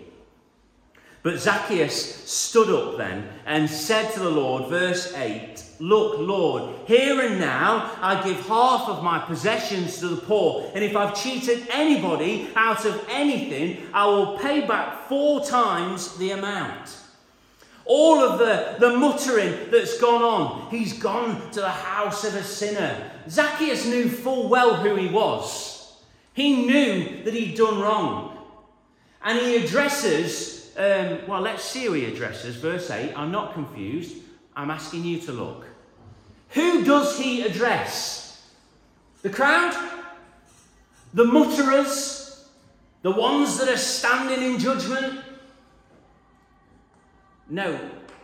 But 1.23 1.39
Zacchaeus 1.39 2.29
stood 2.29 2.69
up 2.69 2.99
then 2.99 3.29
and 3.47 3.71
said 3.71 4.13
to 4.13 4.21
the 4.21 4.31
Lord, 4.31 4.69
verse 4.69 5.15
8, 5.15 5.65
Look, 5.79 6.19
Lord, 6.19 6.75
here 6.87 7.21
and 7.21 7.39
now 7.39 7.97
I 8.01 8.23
give 8.25 8.45
half 8.47 8.89
of 8.89 9.05
my 9.05 9.21
possessions 9.21 9.99
to 9.99 10.09
the 10.09 10.21
poor, 10.21 10.71
and 10.75 10.85
if 10.85 10.97
I've 10.97 11.15
cheated 11.15 11.67
anybody 11.71 12.51
out 12.57 12.85
of 12.85 13.05
anything, 13.09 13.87
I 13.93 14.07
will 14.07 14.39
pay 14.39 14.67
back 14.67 15.09
four 15.09 15.45
times 15.45 16.17
the 16.19 16.33
amount. 16.33 16.99
All 17.85 18.21
of 18.21 18.39
the, 18.39 18.77
the 18.79 18.97
muttering 18.97 19.71
that's 19.71 20.01
gone 20.01 20.23
on, 20.23 20.71
he's 20.71 20.93
gone 20.93 21.51
to 21.51 21.61
the 21.61 21.69
house 21.69 22.25
of 22.25 22.35
a 22.35 22.45
sinner. 22.45 23.11
Zacchaeus 23.29 23.87
knew 23.87 24.09
full 24.09 24.49
well 24.49 24.77
who 24.77 24.95
he 24.97 25.09
was. 25.09 25.97
He 26.33 26.67
knew 26.67 27.25
that 27.25 27.35
he'd 27.35 27.57
done 27.57 27.81
wrong. 27.81 28.39
And 29.23 29.39
he 29.39 29.65
addresses, 29.65 30.62
um, 30.77 31.27
well, 31.27 31.41
let's 31.41 31.65
see 31.65 31.85
who 31.85 31.93
he 31.93 32.05
addresses. 32.07 32.57
Verse 32.57 32.91
8 32.91 33.15
I'm 33.17 33.31
not 33.31 33.55
confused. 33.55 34.17
I'm 34.55 34.71
asking 34.71 35.05
you 35.05 35.19
to 35.21 35.33
look. 35.33 35.67
Who 36.51 36.85
does 36.85 37.19
he 37.19 37.43
address? 37.43 38.47
The 39.23 39.31
crowd? 39.31 39.75
The 41.15 41.25
mutterers? 41.25 42.47
The 43.03 43.11
ones 43.11 43.59
that 43.59 43.69
are 43.69 43.79
standing 43.79 44.43
in 44.43 44.59
judgment? 44.59 45.21
No, 47.49 47.79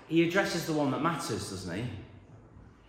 he 0.06 0.26
addresses 0.26 0.66
the 0.66 0.72
one 0.72 0.90
that 0.92 1.02
matters, 1.02 1.50
doesn't 1.50 1.76
he? 1.76 1.84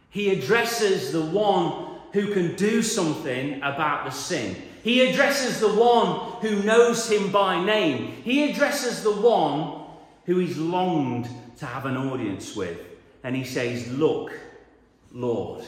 He 0.10 0.30
addresses 0.32 1.12
the 1.12 1.22
one 1.22 2.00
who 2.14 2.34
can 2.34 2.56
do 2.56 2.82
something 2.82 3.58
about 3.58 4.06
the 4.06 4.12
sin. 4.12 4.56
He 4.84 5.10
addresses 5.10 5.60
the 5.60 5.74
one 5.74 6.42
who 6.42 6.64
knows 6.64 7.10
him 7.10 7.32
by 7.32 7.64
name. 7.64 8.14
He 8.24 8.50
addresses 8.50 9.04
the 9.04 9.14
one 9.14 9.84
who 10.26 10.40
he's 10.40 10.58
longed 10.58 11.28
to 11.58 11.66
have 11.66 11.86
an 11.86 11.98
audience 11.98 12.56
with. 12.56 12.80
And 13.24 13.36
he 13.36 13.44
says, 13.44 13.92
Look, 13.92 14.32
Lord. 15.12 15.66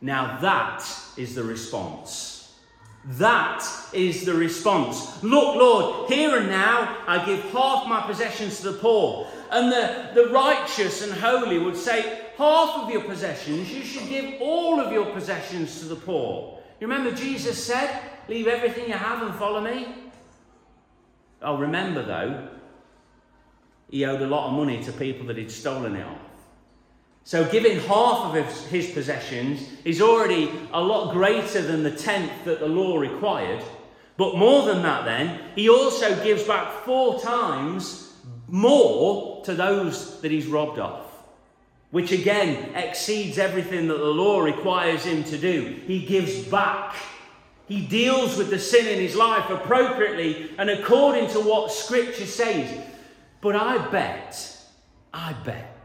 Now 0.00 0.38
that 0.40 0.84
is 1.16 1.34
the 1.34 1.42
response. 1.42 2.36
That 3.04 3.64
is 3.92 4.24
the 4.24 4.34
response. 4.34 5.22
Look, 5.22 5.56
Lord, 5.56 6.10
here 6.10 6.38
and 6.38 6.48
now 6.48 7.04
I 7.06 7.24
give 7.24 7.40
half 7.50 7.86
my 7.86 8.00
possessions 8.00 8.60
to 8.60 8.72
the 8.72 8.78
poor. 8.78 9.28
And 9.50 9.70
the, 9.70 10.10
the 10.14 10.28
righteous 10.30 11.02
and 11.02 11.12
holy 11.12 11.58
would 11.58 11.76
say, 11.76 12.26
half 12.36 12.82
of 12.82 12.90
your 12.90 13.02
possessions, 13.02 13.72
you 13.72 13.82
should 13.82 14.08
give 14.08 14.40
all 14.40 14.80
of 14.80 14.92
your 14.92 15.06
possessions 15.06 15.78
to 15.80 15.86
the 15.86 15.96
poor. 15.96 16.55
You 16.80 16.86
remember 16.86 17.12
Jesus 17.12 17.64
said, 17.64 18.02
Leave 18.28 18.48
everything 18.48 18.88
you 18.88 18.94
have 18.94 19.22
and 19.22 19.34
follow 19.34 19.60
me? 19.60 19.86
Oh, 21.42 21.56
remember 21.56 22.02
though, 22.02 22.48
he 23.90 24.04
owed 24.04 24.22
a 24.22 24.26
lot 24.26 24.48
of 24.48 24.54
money 24.54 24.82
to 24.82 24.92
people 24.92 25.26
that 25.26 25.36
he'd 25.36 25.50
stolen 25.50 25.94
it 25.96 26.04
off. 26.04 26.18
So, 27.24 27.44
giving 27.44 27.80
half 27.80 28.26
of 28.26 28.34
his, 28.34 28.66
his, 28.66 28.90
possessions 28.92 29.68
is 29.84 30.00
already 30.00 30.52
a 30.72 30.80
lot 30.80 31.12
greater 31.12 31.60
than 31.60 31.82
the 31.82 31.90
tenth 31.90 32.44
that 32.44 32.60
the 32.60 32.68
law 32.68 32.98
required. 32.98 33.62
But 34.16 34.36
more 34.36 34.64
than 34.64 34.82
that, 34.82 35.04
then, 35.04 35.40
he 35.54 35.68
also 35.68 36.22
gives 36.22 36.44
back 36.44 36.84
four 36.84 37.20
times 37.20 38.14
more 38.46 39.44
to 39.44 39.54
those 39.54 40.20
that 40.20 40.30
he's 40.30 40.46
robbed 40.46 40.78
of, 40.78 41.05
which 41.90 42.12
again 42.12 42.74
exceeds 42.74 43.38
everything 43.38 43.88
that 43.88 43.98
the 43.98 44.04
law 44.04 44.40
requires 44.40 45.04
him 45.04 45.24
to 45.24 45.38
do. 45.38 45.80
He 45.86 46.04
gives 46.04 46.44
back. 46.44 46.96
He 47.68 47.84
deals 47.86 48.36
with 48.36 48.50
the 48.50 48.58
sin 48.58 48.86
in 48.86 49.00
his 49.00 49.16
life 49.16 49.50
appropriately 49.50 50.50
and 50.58 50.70
according 50.70 51.28
to 51.30 51.40
what 51.40 51.72
Scripture 51.72 52.26
says. 52.26 52.80
But 53.40 53.56
I 53.56 53.78
bet, 53.88 54.56
I 55.12 55.32
bet 55.44 55.76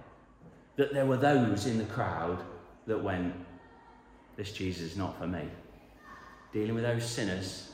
that 0.76 0.94
there 0.94 1.06
were 1.06 1.18
those 1.18 1.66
in 1.66 1.78
the 1.78 1.86
crowd 1.86 2.40
that 2.88 3.04
went, 3.04 3.34
This 4.36 4.52
Jesus 4.52 4.92
is 4.92 4.98
not 4.98 5.18
for 5.18 5.28
me. 5.28 5.48
Dealing 6.54 6.76
with 6.76 6.84
those 6.84 7.06
sinners. 7.06 7.72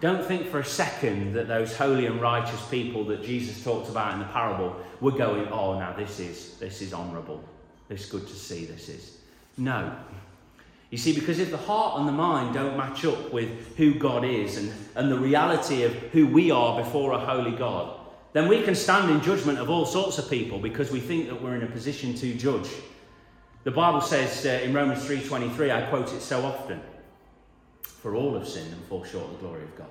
Don't 0.00 0.24
think 0.24 0.48
for 0.48 0.58
a 0.58 0.64
second 0.64 1.34
that 1.34 1.48
those 1.48 1.76
holy 1.76 2.06
and 2.06 2.20
righteous 2.20 2.60
people 2.68 3.04
that 3.06 3.22
Jesus 3.22 3.62
talked 3.62 3.88
about 3.88 4.14
in 4.14 4.18
the 4.18 4.26
parable 4.26 4.76
were 5.00 5.12
going, 5.12 5.48
Oh, 5.48 5.78
now 5.78 5.92
this 5.92 6.20
is 6.20 6.56
this 6.58 6.82
is 6.82 6.92
honourable. 6.92 7.42
It's 7.88 8.06
good 8.06 8.26
to 8.26 8.34
see 8.34 8.64
this 8.64 8.88
is. 8.88 9.18
No. 9.56 9.96
You 10.90 10.98
see, 10.98 11.12
because 11.12 11.38
if 11.38 11.50
the 11.50 11.56
heart 11.56 11.98
and 11.98 12.08
the 12.08 12.12
mind 12.12 12.54
don't 12.54 12.76
match 12.76 13.04
up 13.04 13.32
with 13.32 13.76
who 13.76 13.94
God 13.94 14.24
is 14.24 14.56
and, 14.56 14.72
and 14.94 15.10
the 15.10 15.18
reality 15.18 15.82
of 15.82 15.92
who 15.92 16.26
we 16.26 16.50
are 16.50 16.82
before 16.82 17.12
a 17.12 17.18
holy 17.18 17.50
God, 17.50 17.98
then 18.32 18.48
we 18.48 18.62
can 18.62 18.74
stand 18.74 19.10
in 19.10 19.20
judgment 19.20 19.58
of 19.58 19.70
all 19.70 19.86
sorts 19.86 20.18
of 20.18 20.28
people 20.28 20.58
because 20.58 20.90
we 20.90 21.00
think 21.00 21.28
that 21.28 21.40
we're 21.40 21.54
in 21.56 21.62
a 21.62 21.70
position 21.70 22.14
to 22.14 22.34
judge. 22.34 22.68
The 23.64 23.70
Bible 23.70 24.02
says 24.02 24.44
uh, 24.44 24.64
in 24.64 24.74
Romans 24.74 25.04
3:23, 25.04 25.74
I 25.74 25.88
quote 25.88 26.12
it 26.12 26.20
so 26.20 26.44
often, 26.44 26.80
for 28.04 28.14
all 28.14 28.34
have 28.34 28.46
sinned 28.46 28.70
and 28.70 28.84
fall 28.84 29.02
short 29.02 29.24
of 29.24 29.30
the 29.30 29.38
glory 29.38 29.62
of 29.62 29.78
God. 29.78 29.88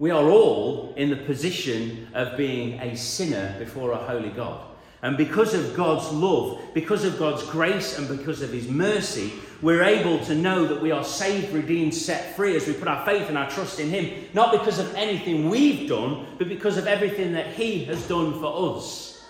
We 0.00 0.10
are 0.10 0.28
all 0.28 0.92
in 0.96 1.08
the 1.08 1.14
position 1.14 2.08
of 2.14 2.36
being 2.36 2.80
a 2.80 2.96
sinner 2.96 3.54
before 3.60 3.92
a 3.92 3.96
holy 3.96 4.30
God. 4.30 4.66
And 5.02 5.16
because 5.16 5.54
of 5.54 5.76
God's 5.76 6.12
love, 6.12 6.60
because 6.74 7.04
of 7.04 7.16
God's 7.16 7.44
grace, 7.44 7.96
and 7.96 8.08
because 8.08 8.42
of 8.42 8.52
His 8.52 8.66
mercy, 8.66 9.32
we're 9.62 9.84
able 9.84 10.18
to 10.24 10.34
know 10.34 10.66
that 10.66 10.82
we 10.82 10.90
are 10.90 11.04
saved, 11.04 11.52
redeemed, 11.52 11.94
set 11.94 12.34
free 12.34 12.56
as 12.56 12.66
we 12.66 12.72
put 12.72 12.88
our 12.88 13.06
faith 13.06 13.28
and 13.28 13.38
our 13.38 13.48
trust 13.48 13.78
in 13.78 13.88
Him, 13.88 14.28
not 14.34 14.50
because 14.50 14.80
of 14.80 14.92
anything 14.96 15.48
we've 15.48 15.88
done, 15.88 16.26
but 16.38 16.48
because 16.48 16.76
of 16.76 16.88
everything 16.88 17.34
that 17.34 17.52
He 17.52 17.84
has 17.84 18.08
done 18.08 18.32
for 18.40 18.74
us. 18.74 19.24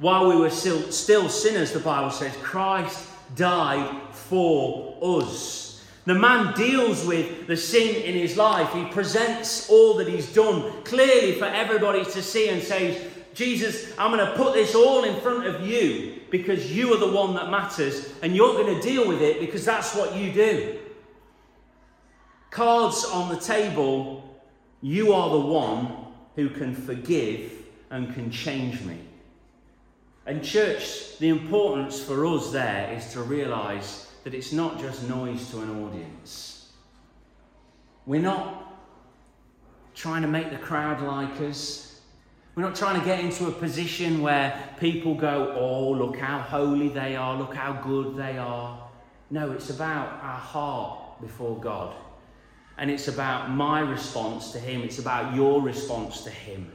While 0.00 0.26
we 0.30 0.34
were 0.34 0.50
still, 0.50 0.90
still 0.90 1.28
sinners, 1.28 1.70
the 1.70 1.78
Bible 1.78 2.10
says, 2.10 2.36
Christ 2.42 3.08
died 3.36 4.02
for 4.10 4.98
us. 5.00 5.67
The 6.08 6.14
man 6.14 6.54
deals 6.54 7.04
with 7.04 7.46
the 7.46 7.56
sin 7.58 7.96
in 7.96 8.14
his 8.14 8.38
life. 8.38 8.72
He 8.72 8.82
presents 8.86 9.68
all 9.68 9.92
that 9.98 10.08
he's 10.08 10.32
done 10.32 10.82
clearly 10.82 11.32
for 11.38 11.44
everybody 11.44 12.02
to 12.02 12.22
see 12.22 12.48
and 12.48 12.62
says, 12.62 13.12
Jesus, 13.34 13.92
I'm 13.98 14.16
going 14.16 14.26
to 14.26 14.32
put 14.34 14.54
this 14.54 14.74
all 14.74 15.04
in 15.04 15.20
front 15.20 15.46
of 15.46 15.68
you 15.68 16.22
because 16.30 16.74
you 16.74 16.94
are 16.94 16.96
the 16.96 17.12
one 17.12 17.34
that 17.34 17.50
matters 17.50 18.14
and 18.22 18.34
you're 18.34 18.54
going 18.54 18.74
to 18.74 18.80
deal 18.80 19.06
with 19.06 19.20
it 19.20 19.38
because 19.38 19.66
that's 19.66 19.94
what 19.94 20.16
you 20.16 20.32
do. 20.32 20.78
Cards 22.48 23.04
on 23.04 23.28
the 23.28 23.38
table, 23.38 24.40
you 24.80 25.12
are 25.12 25.28
the 25.28 25.46
one 25.46 26.06
who 26.36 26.48
can 26.48 26.74
forgive 26.74 27.52
and 27.90 28.14
can 28.14 28.30
change 28.30 28.80
me. 28.80 28.98
And, 30.24 30.42
church, 30.42 31.18
the 31.18 31.28
importance 31.28 32.02
for 32.02 32.24
us 32.24 32.50
there 32.50 32.94
is 32.94 33.12
to 33.12 33.20
realize 33.20 34.07
that 34.28 34.36
it's 34.36 34.52
not 34.52 34.78
just 34.78 35.08
noise 35.08 35.50
to 35.50 35.58
an 35.62 35.82
audience. 35.82 36.70
We're 38.04 38.20
not 38.20 38.78
trying 39.94 40.20
to 40.20 40.28
make 40.28 40.50
the 40.50 40.58
crowd 40.58 41.00
like 41.00 41.40
us. 41.40 42.02
We're 42.54 42.64
not 42.64 42.76
trying 42.76 43.00
to 43.00 43.06
get 43.06 43.20
into 43.20 43.46
a 43.46 43.50
position 43.50 44.20
where 44.20 44.68
people 44.78 45.14
go, 45.14 45.54
oh, 45.58 45.92
look 45.92 46.18
how 46.18 46.40
holy 46.40 46.88
they 46.90 47.16
are, 47.16 47.38
look 47.38 47.54
how 47.54 47.72
good 47.72 48.18
they 48.18 48.36
are. 48.36 48.90
No, 49.30 49.52
it's 49.52 49.70
about 49.70 50.22
our 50.22 50.38
heart 50.38 51.22
before 51.22 51.58
God. 51.58 51.94
And 52.76 52.90
it's 52.90 53.08
about 53.08 53.50
my 53.50 53.80
response 53.80 54.52
to 54.52 54.58
Him, 54.58 54.82
it's 54.82 54.98
about 54.98 55.34
your 55.34 55.62
response 55.62 56.22
to 56.24 56.30
Him. 56.30 56.70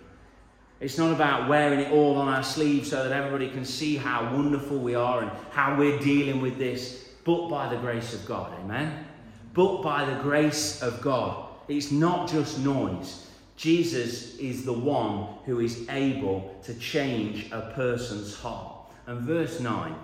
It's 0.79 0.97
not 0.97 1.13
about 1.13 1.47
wearing 1.47 1.81
it 1.81 1.91
all 1.91 2.15
on 2.15 2.29
our 2.29 2.41
sleeves 2.41 2.89
so 2.89 3.07
that 3.07 3.11
everybody 3.11 3.51
can 3.51 3.63
see 3.63 3.95
how 3.95 4.23
wonderful 4.35 4.79
we 4.79 4.95
are 4.95 5.21
and 5.21 5.31
how 5.51 5.77
we're 5.77 5.99
dealing 5.99 6.41
with 6.41 6.57
this, 6.57 7.03
but 7.23 7.47
by 7.47 7.69
the 7.69 7.77
grace 7.77 8.13
of 8.13 8.25
God. 8.25 8.51
Amen? 8.63 9.05
But 9.53 9.81
by 9.81 10.05
the 10.05 10.21
grace 10.21 10.81
of 10.81 11.01
God. 11.01 11.47
It's 11.67 11.91
not 11.91 12.29
just 12.29 12.59
noise. 12.59 13.27
Jesus 13.55 14.35
is 14.37 14.65
the 14.65 14.73
one 14.73 15.27
who 15.45 15.59
is 15.59 15.87
able 15.89 16.59
to 16.63 16.73
change 16.75 17.51
a 17.51 17.71
person's 17.75 18.35
heart. 18.35 18.75
And 19.05 19.21
verse 19.21 19.59
9, 19.59 19.95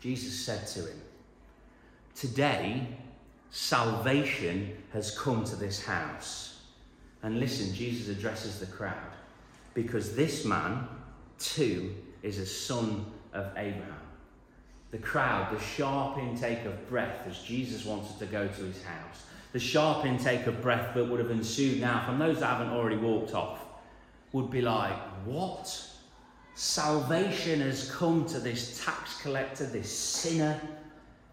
Jesus 0.00 0.44
said 0.44 0.66
to 0.68 0.80
him, 0.80 1.00
Today, 2.14 2.86
salvation 3.50 4.76
has 4.92 5.16
come 5.16 5.44
to 5.44 5.56
this 5.56 5.84
house. 5.84 6.60
And 7.22 7.40
listen, 7.40 7.74
Jesus 7.74 8.14
addresses 8.14 8.60
the 8.60 8.66
crowd 8.66 9.12
because 9.72 10.14
this 10.14 10.44
man, 10.44 10.86
too, 11.38 11.94
is 12.22 12.38
a 12.38 12.46
son 12.46 13.06
of 13.32 13.46
Abraham. 13.56 14.03
The 14.94 15.00
crowd, 15.00 15.52
the 15.52 15.60
sharp 15.60 16.18
intake 16.18 16.64
of 16.66 16.88
breath 16.88 17.26
as 17.26 17.40
Jesus 17.40 17.84
wanted 17.84 18.16
to 18.20 18.26
go 18.26 18.46
to 18.46 18.62
his 18.62 18.80
house, 18.84 19.24
the 19.50 19.58
sharp 19.58 20.06
intake 20.06 20.46
of 20.46 20.62
breath 20.62 20.94
that 20.94 21.04
would 21.04 21.18
have 21.18 21.32
ensued 21.32 21.80
now 21.80 22.06
from 22.06 22.20
those 22.20 22.38
that 22.38 22.46
haven't 22.46 22.72
already 22.72 22.98
walked 22.98 23.34
off, 23.34 23.58
would 24.30 24.52
be 24.52 24.60
like, 24.60 24.96
What? 25.24 25.84
Salvation 26.54 27.60
has 27.60 27.90
come 27.90 28.24
to 28.26 28.38
this 28.38 28.84
tax 28.84 29.20
collector, 29.20 29.66
this 29.66 29.90
sinner. 29.90 30.60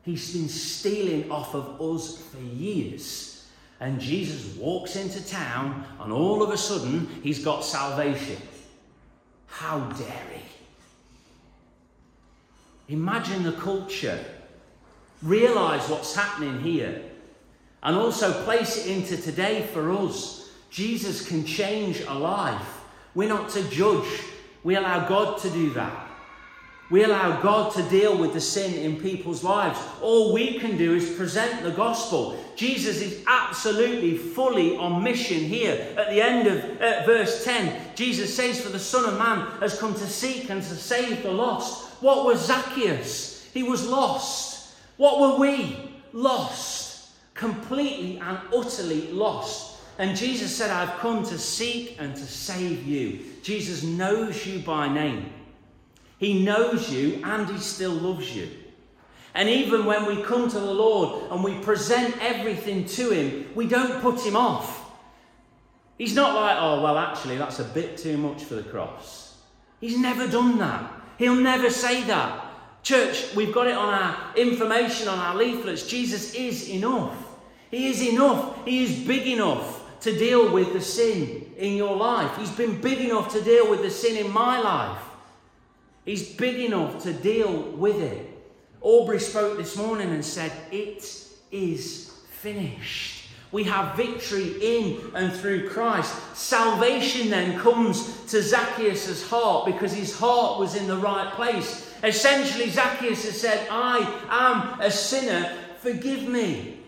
He's 0.01 0.33
been 0.33 0.49
stealing 0.49 1.29
off 1.29 1.53
of 1.53 1.79
us 1.79 2.17
for 2.17 2.39
years. 2.39 3.47
And 3.79 4.01
Jesus 4.01 4.57
walks 4.57 4.95
into 4.95 5.23
town, 5.23 5.85
and 5.99 6.11
all 6.11 6.41
of 6.41 6.49
a 6.49 6.57
sudden, 6.57 7.07
he's 7.21 7.45
got 7.45 7.63
salvation. 7.63 8.41
How 9.45 9.81
dare 9.91 10.25
he? 10.33 10.50
Imagine 12.91 13.43
the 13.43 13.53
culture. 13.53 14.19
Realize 15.21 15.87
what's 15.89 16.13
happening 16.13 16.59
here. 16.59 17.01
And 17.83 17.95
also 17.95 18.43
place 18.43 18.85
it 18.85 18.91
into 18.91 19.15
today 19.17 19.65
for 19.73 19.91
us. 19.91 20.51
Jesus 20.69 21.27
can 21.27 21.45
change 21.45 22.01
a 22.01 22.13
life. 22.13 22.81
We're 23.15 23.29
not 23.29 23.49
to 23.51 23.63
judge, 23.69 24.07
we 24.63 24.75
allow 24.75 25.07
God 25.07 25.39
to 25.39 25.49
do 25.49 25.71
that. 25.73 26.07
We 26.89 27.05
allow 27.05 27.41
God 27.41 27.71
to 27.75 27.83
deal 27.83 28.17
with 28.17 28.33
the 28.33 28.41
sin 28.41 28.73
in 28.73 28.99
people's 28.99 29.45
lives. 29.45 29.79
All 30.01 30.33
we 30.33 30.59
can 30.59 30.77
do 30.77 30.93
is 30.93 31.15
present 31.15 31.63
the 31.63 31.71
gospel. 31.71 32.37
Jesus 32.57 33.01
is 33.01 33.23
absolutely 33.27 34.17
fully 34.17 34.75
on 34.75 35.01
mission 35.01 35.39
here. 35.39 35.95
At 35.97 36.09
the 36.09 36.21
end 36.21 36.47
of 36.47 36.81
uh, 36.81 37.05
verse 37.05 37.45
10, 37.45 37.95
Jesus 37.95 38.35
says, 38.35 38.59
For 38.59 38.69
the 38.69 38.79
Son 38.79 39.05
of 39.05 39.17
Man 39.17 39.47
has 39.61 39.79
come 39.79 39.93
to 39.93 40.05
seek 40.05 40.49
and 40.49 40.61
to 40.61 40.75
save 40.75 41.23
the 41.23 41.31
lost. 41.31 41.90
What 42.01 42.25
was 42.25 42.45
Zacchaeus? 42.45 43.49
He 43.53 43.63
was 43.63 43.87
lost. 43.87 44.75
What 44.97 45.19
were 45.19 45.39
we? 45.39 45.77
Lost. 46.13 47.11
Completely 47.33 48.17
and 48.19 48.39
utterly 48.53 49.11
lost. 49.11 49.79
And 49.97 50.17
Jesus 50.17 50.55
said, 50.55 50.71
I've 50.71 50.97
come 50.99 51.23
to 51.23 51.37
seek 51.37 51.95
and 51.99 52.15
to 52.15 52.23
save 52.23 52.85
you. 52.85 53.19
Jesus 53.43 53.83
knows 53.83 54.45
you 54.45 54.59
by 54.59 54.87
name. 54.87 55.31
He 56.17 56.43
knows 56.43 56.91
you 56.91 57.21
and 57.23 57.49
he 57.49 57.57
still 57.57 57.91
loves 57.91 58.35
you. 58.35 58.49
And 59.33 59.47
even 59.47 59.85
when 59.85 60.05
we 60.05 60.21
come 60.23 60.49
to 60.49 60.59
the 60.59 60.73
Lord 60.73 61.31
and 61.31 61.43
we 61.43 61.59
present 61.59 62.15
everything 62.19 62.85
to 62.85 63.11
him, 63.11 63.49
we 63.55 63.65
don't 63.65 64.01
put 64.01 64.19
him 64.19 64.35
off. 64.35 64.91
He's 65.97 66.15
not 66.15 66.35
like, 66.35 66.57
oh, 66.59 66.81
well, 66.81 66.97
actually, 66.97 67.37
that's 67.37 67.59
a 67.59 67.63
bit 67.63 67.97
too 67.97 68.17
much 68.17 68.43
for 68.43 68.55
the 68.55 68.63
cross. 68.63 69.37
He's 69.79 69.97
never 69.97 70.27
done 70.27 70.57
that. 70.57 71.00
He'll 71.21 71.35
never 71.35 71.69
say 71.69 72.03
that. 72.05 72.47
Church, 72.81 73.35
we've 73.35 73.53
got 73.53 73.67
it 73.67 73.75
on 73.75 73.93
our 73.93 74.35
information, 74.35 75.07
on 75.07 75.19
our 75.19 75.35
leaflets. 75.35 75.85
Jesus 75.85 76.33
is 76.33 76.67
enough. 76.67 77.15
He 77.69 77.89
is 77.89 78.01
enough. 78.01 78.65
He 78.65 78.83
is 78.85 79.05
big 79.05 79.27
enough 79.27 79.99
to 79.99 80.17
deal 80.17 80.51
with 80.51 80.73
the 80.73 80.81
sin 80.81 81.53
in 81.59 81.75
your 81.75 81.95
life. 81.95 82.35
He's 82.37 82.49
been 82.49 82.81
big 82.81 83.01
enough 83.01 83.31
to 83.33 83.41
deal 83.43 83.69
with 83.69 83.83
the 83.83 83.91
sin 83.91 84.17
in 84.17 84.31
my 84.31 84.59
life. 84.61 85.03
He's 86.05 86.27
big 86.27 86.59
enough 86.59 87.03
to 87.03 87.13
deal 87.13 87.69
with 87.73 88.01
it. 88.01 88.27
Aubrey 88.81 89.19
spoke 89.19 89.59
this 89.59 89.77
morning 89.77 90.09
and 90.09 90.25
said, 90.25 90.51
It 90.71 91.05
is 91.51 92.11
finished. 92.31 93.20
We 93.51 93.63
have 93.65 93.97
victory 93.97 94.55
in 94.61 95.11
and 95.13 95.33
through 95.33 95.69
Christ. 95.69 96.15
Salvation 96.35 97.29
then 97.29 97.59
comes 97.59 98.25
to 98.27 98.41
Zacchaeus' 98.41 99.27
heart 99.27 99.65
because 99.65 99.93
his 99.93 100.17
heart 100.17 100.59
was 100.59 100.75
in 100.75 100.87
the 100.87 100.97
right 100.97 101.33
place. 101.33 101.93
Essentially, 102.03 102.69
Zacchaeus 102.69 103.25
has 103.25 103.39
said, 103.39 103.67
I 103.69 103.99
am 104.29 104.79
a 104.79 104.89
sinner, 104.89 105.57
forgive 105.79 106.23
me 106.23 106.81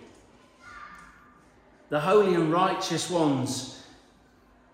the 1.93 1.99
holy 1.99 2.33
and 2.33 2.51
righteous 2.51 3.07
ones, 3.07 3.83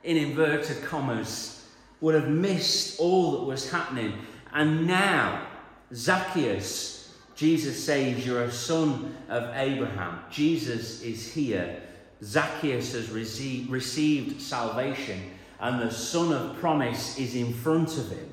in 0.06 0.16
inverted 0.16 0.82
commas, 0.84 1.68
would 2.00 2.16
have 2.16 2.30
missed 2.30 2.98
all 2.98 3.34
that 3.34 3.44
was 3.44 3.70
happening. 3.70 4.14
And 4.54 4.88
now, 4.88 5.46
Zacchaeus, 5.94 6.99
Jesus 7.40 7.82
says, 7.82 8.26
You're 8.26 8.44
a 8.44 8.52
son 8.52 9.16
of 9.30 9.56
Abraham. 9.56 10.20
Jesus 10.30 11.02
is 11.02 11.34
here. 11.34 11.82
Zacchaeus 12.22 12.92
has 12.92 13.10
received, 13.12 13.70
received 13.70 14.42
salvation, 14.42 15.22
and 15.62 15.82
the 15.82 15.90
son 15.90 16.34
of 16.34 16.58
promise 16.58 17.18
is 17.18 17.36
in 17.36 17.54
front 17.54 17.98
of 17.98 18.12
him. 18.12 18.30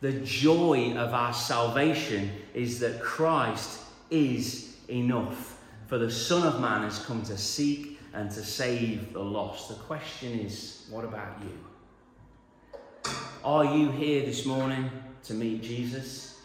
The 0.00 0.12
joy 0.20 0.94
of 0.96 1.12
our 1.12 1.34
salvation 1.34 2.30
is 2.54 2.80
that 2.80 3.02
Christ 3.02 3.82
is 4.08 4.78
enough. 4.88 5.58
For 5.86 5.98
the 5.98 6.10
Son 6.10 6.46
of 6.46 6.58
Man 6.58 6.84
has 6.84 6.98
come 7.00 7.22
to 7.24 7.36
seek 7.36 8.00
and 8.14 8.30
to 8.30 8.42
save 8.42 9.12
the 9.12 9.22
lost. 9.22 9.68
The 9.68 9.74
question 9.74 10.40
is, 10.40 10.86
what 10.88 11.04
about 11.04 11.36
you? 11.42 13.12
Are 13.44 13.76
you 13.76 13.90
here 13.90 14.24
this 14.24 14.46
morning 14.46 14.90
to 15.24 15.34
meet 15.34 15.62
Jesus? 15.62 16.35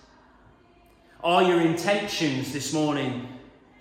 Are 1.24 1.44
your 1.44 1.62
intentions 1.62 2.52
this 2.52 2.74
morning 2.74 3.28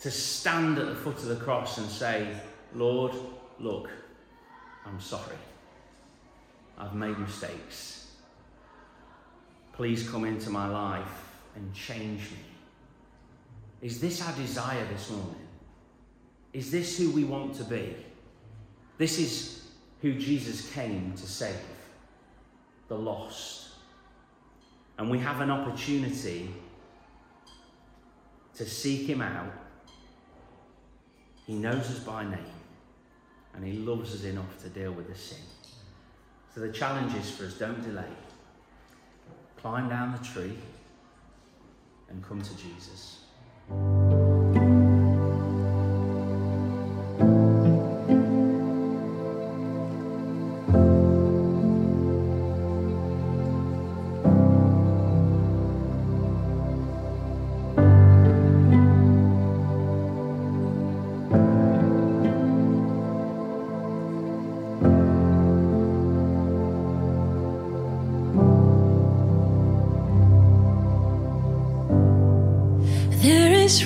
to 0.00 0.10
stand 0.10 0.78
at 0.78 0.86
the 0.86 0.94
foot 0.94 1.16
of 1.16 1.24
the 1.24 1.36
cross 1.36 1.78
and 1.78 1.88
say, 1.88 2.36
Lord, 2.74 3.14
look, 3.58 3.88
I'm 4.84 5.00
sorry. 5.00 5.36
I've 6.76 6.94
made 6.94 7.18
mistakes. 7.18 8.10
Please 9.72 10.06
come 10.06 10.26
into 10.26 10.50
my 10.50 10.68
life 10.68 11.30
and 11.56 11.72
change 11.72 12.20
me. 12.30 12.44
Is 13.80 14.02
this 14.02 14.20
our 14.20 14.34
desire 14.36 14.84
this 14.92 15.08
morning? 15.08 15.48
Is 16.52 16.70
this 16.70 16.98
who 16.98 17.10
we 17.10 17.24
want 17.24 17.54
to 17.54 17.64
be? 17.64 17.96
This 18.98 19.18
is 19.18 19.64
who 20.02 20.12
Jesus 20.12 20.70
came 20.74 21.14
to 21.14 21.26
save 21.26 21.56
the 22.88 22.96
lost. 22.96 23.68
And 24.98 25.08
we 25.08 25.18
have 25.20 25.40
an 25.40 25.50
opportunity 25.50 26.50
to 28.56 28.66
seek 28.66 29.08
him 29.08 29.22
out. 29.22 29.52
He 31.46 31.54
knows 31.54 31.90
us 31.90 31.98
by 32.00 32.24
name 32.24 32.38
and 33.54 33.64
he 33.64 33.78
loves 33.78 34.14
us 34.14 34.24
enough 34.24 34.62
to 34.62 34.68
deal 34.68 34.92
with 34.92 35.08
the 35.08 35.18
sin. 35.18 35.38
So 36.54 36.60
the 36.60 36.72
challenge 36.72 37.14
is 37.14 37.30
for 37.30 37.44
us 37.44 37.54
don't 37.54 37.82
delay. 37.82 38.04
Climb 39.56 39.88
down 39.88 40.12
the 40.12 40.26
tree 40.26 40.56
and 42.08 42.22
come 42.22 42.40
to 42.42 42.56
Jesus. 42.56 43.18
He 73.70 73.76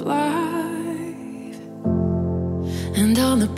life. 0.00 1.60
And 2.96 3.18
on 3.18 3.40
the 3.40 3.48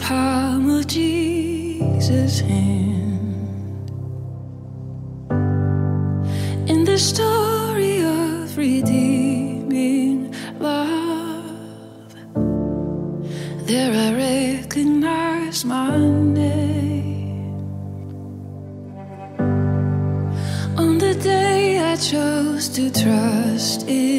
robe 22.79 23.09
and 23.88 24.18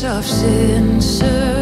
of 0.00 0.24
sin. 0.24 1.61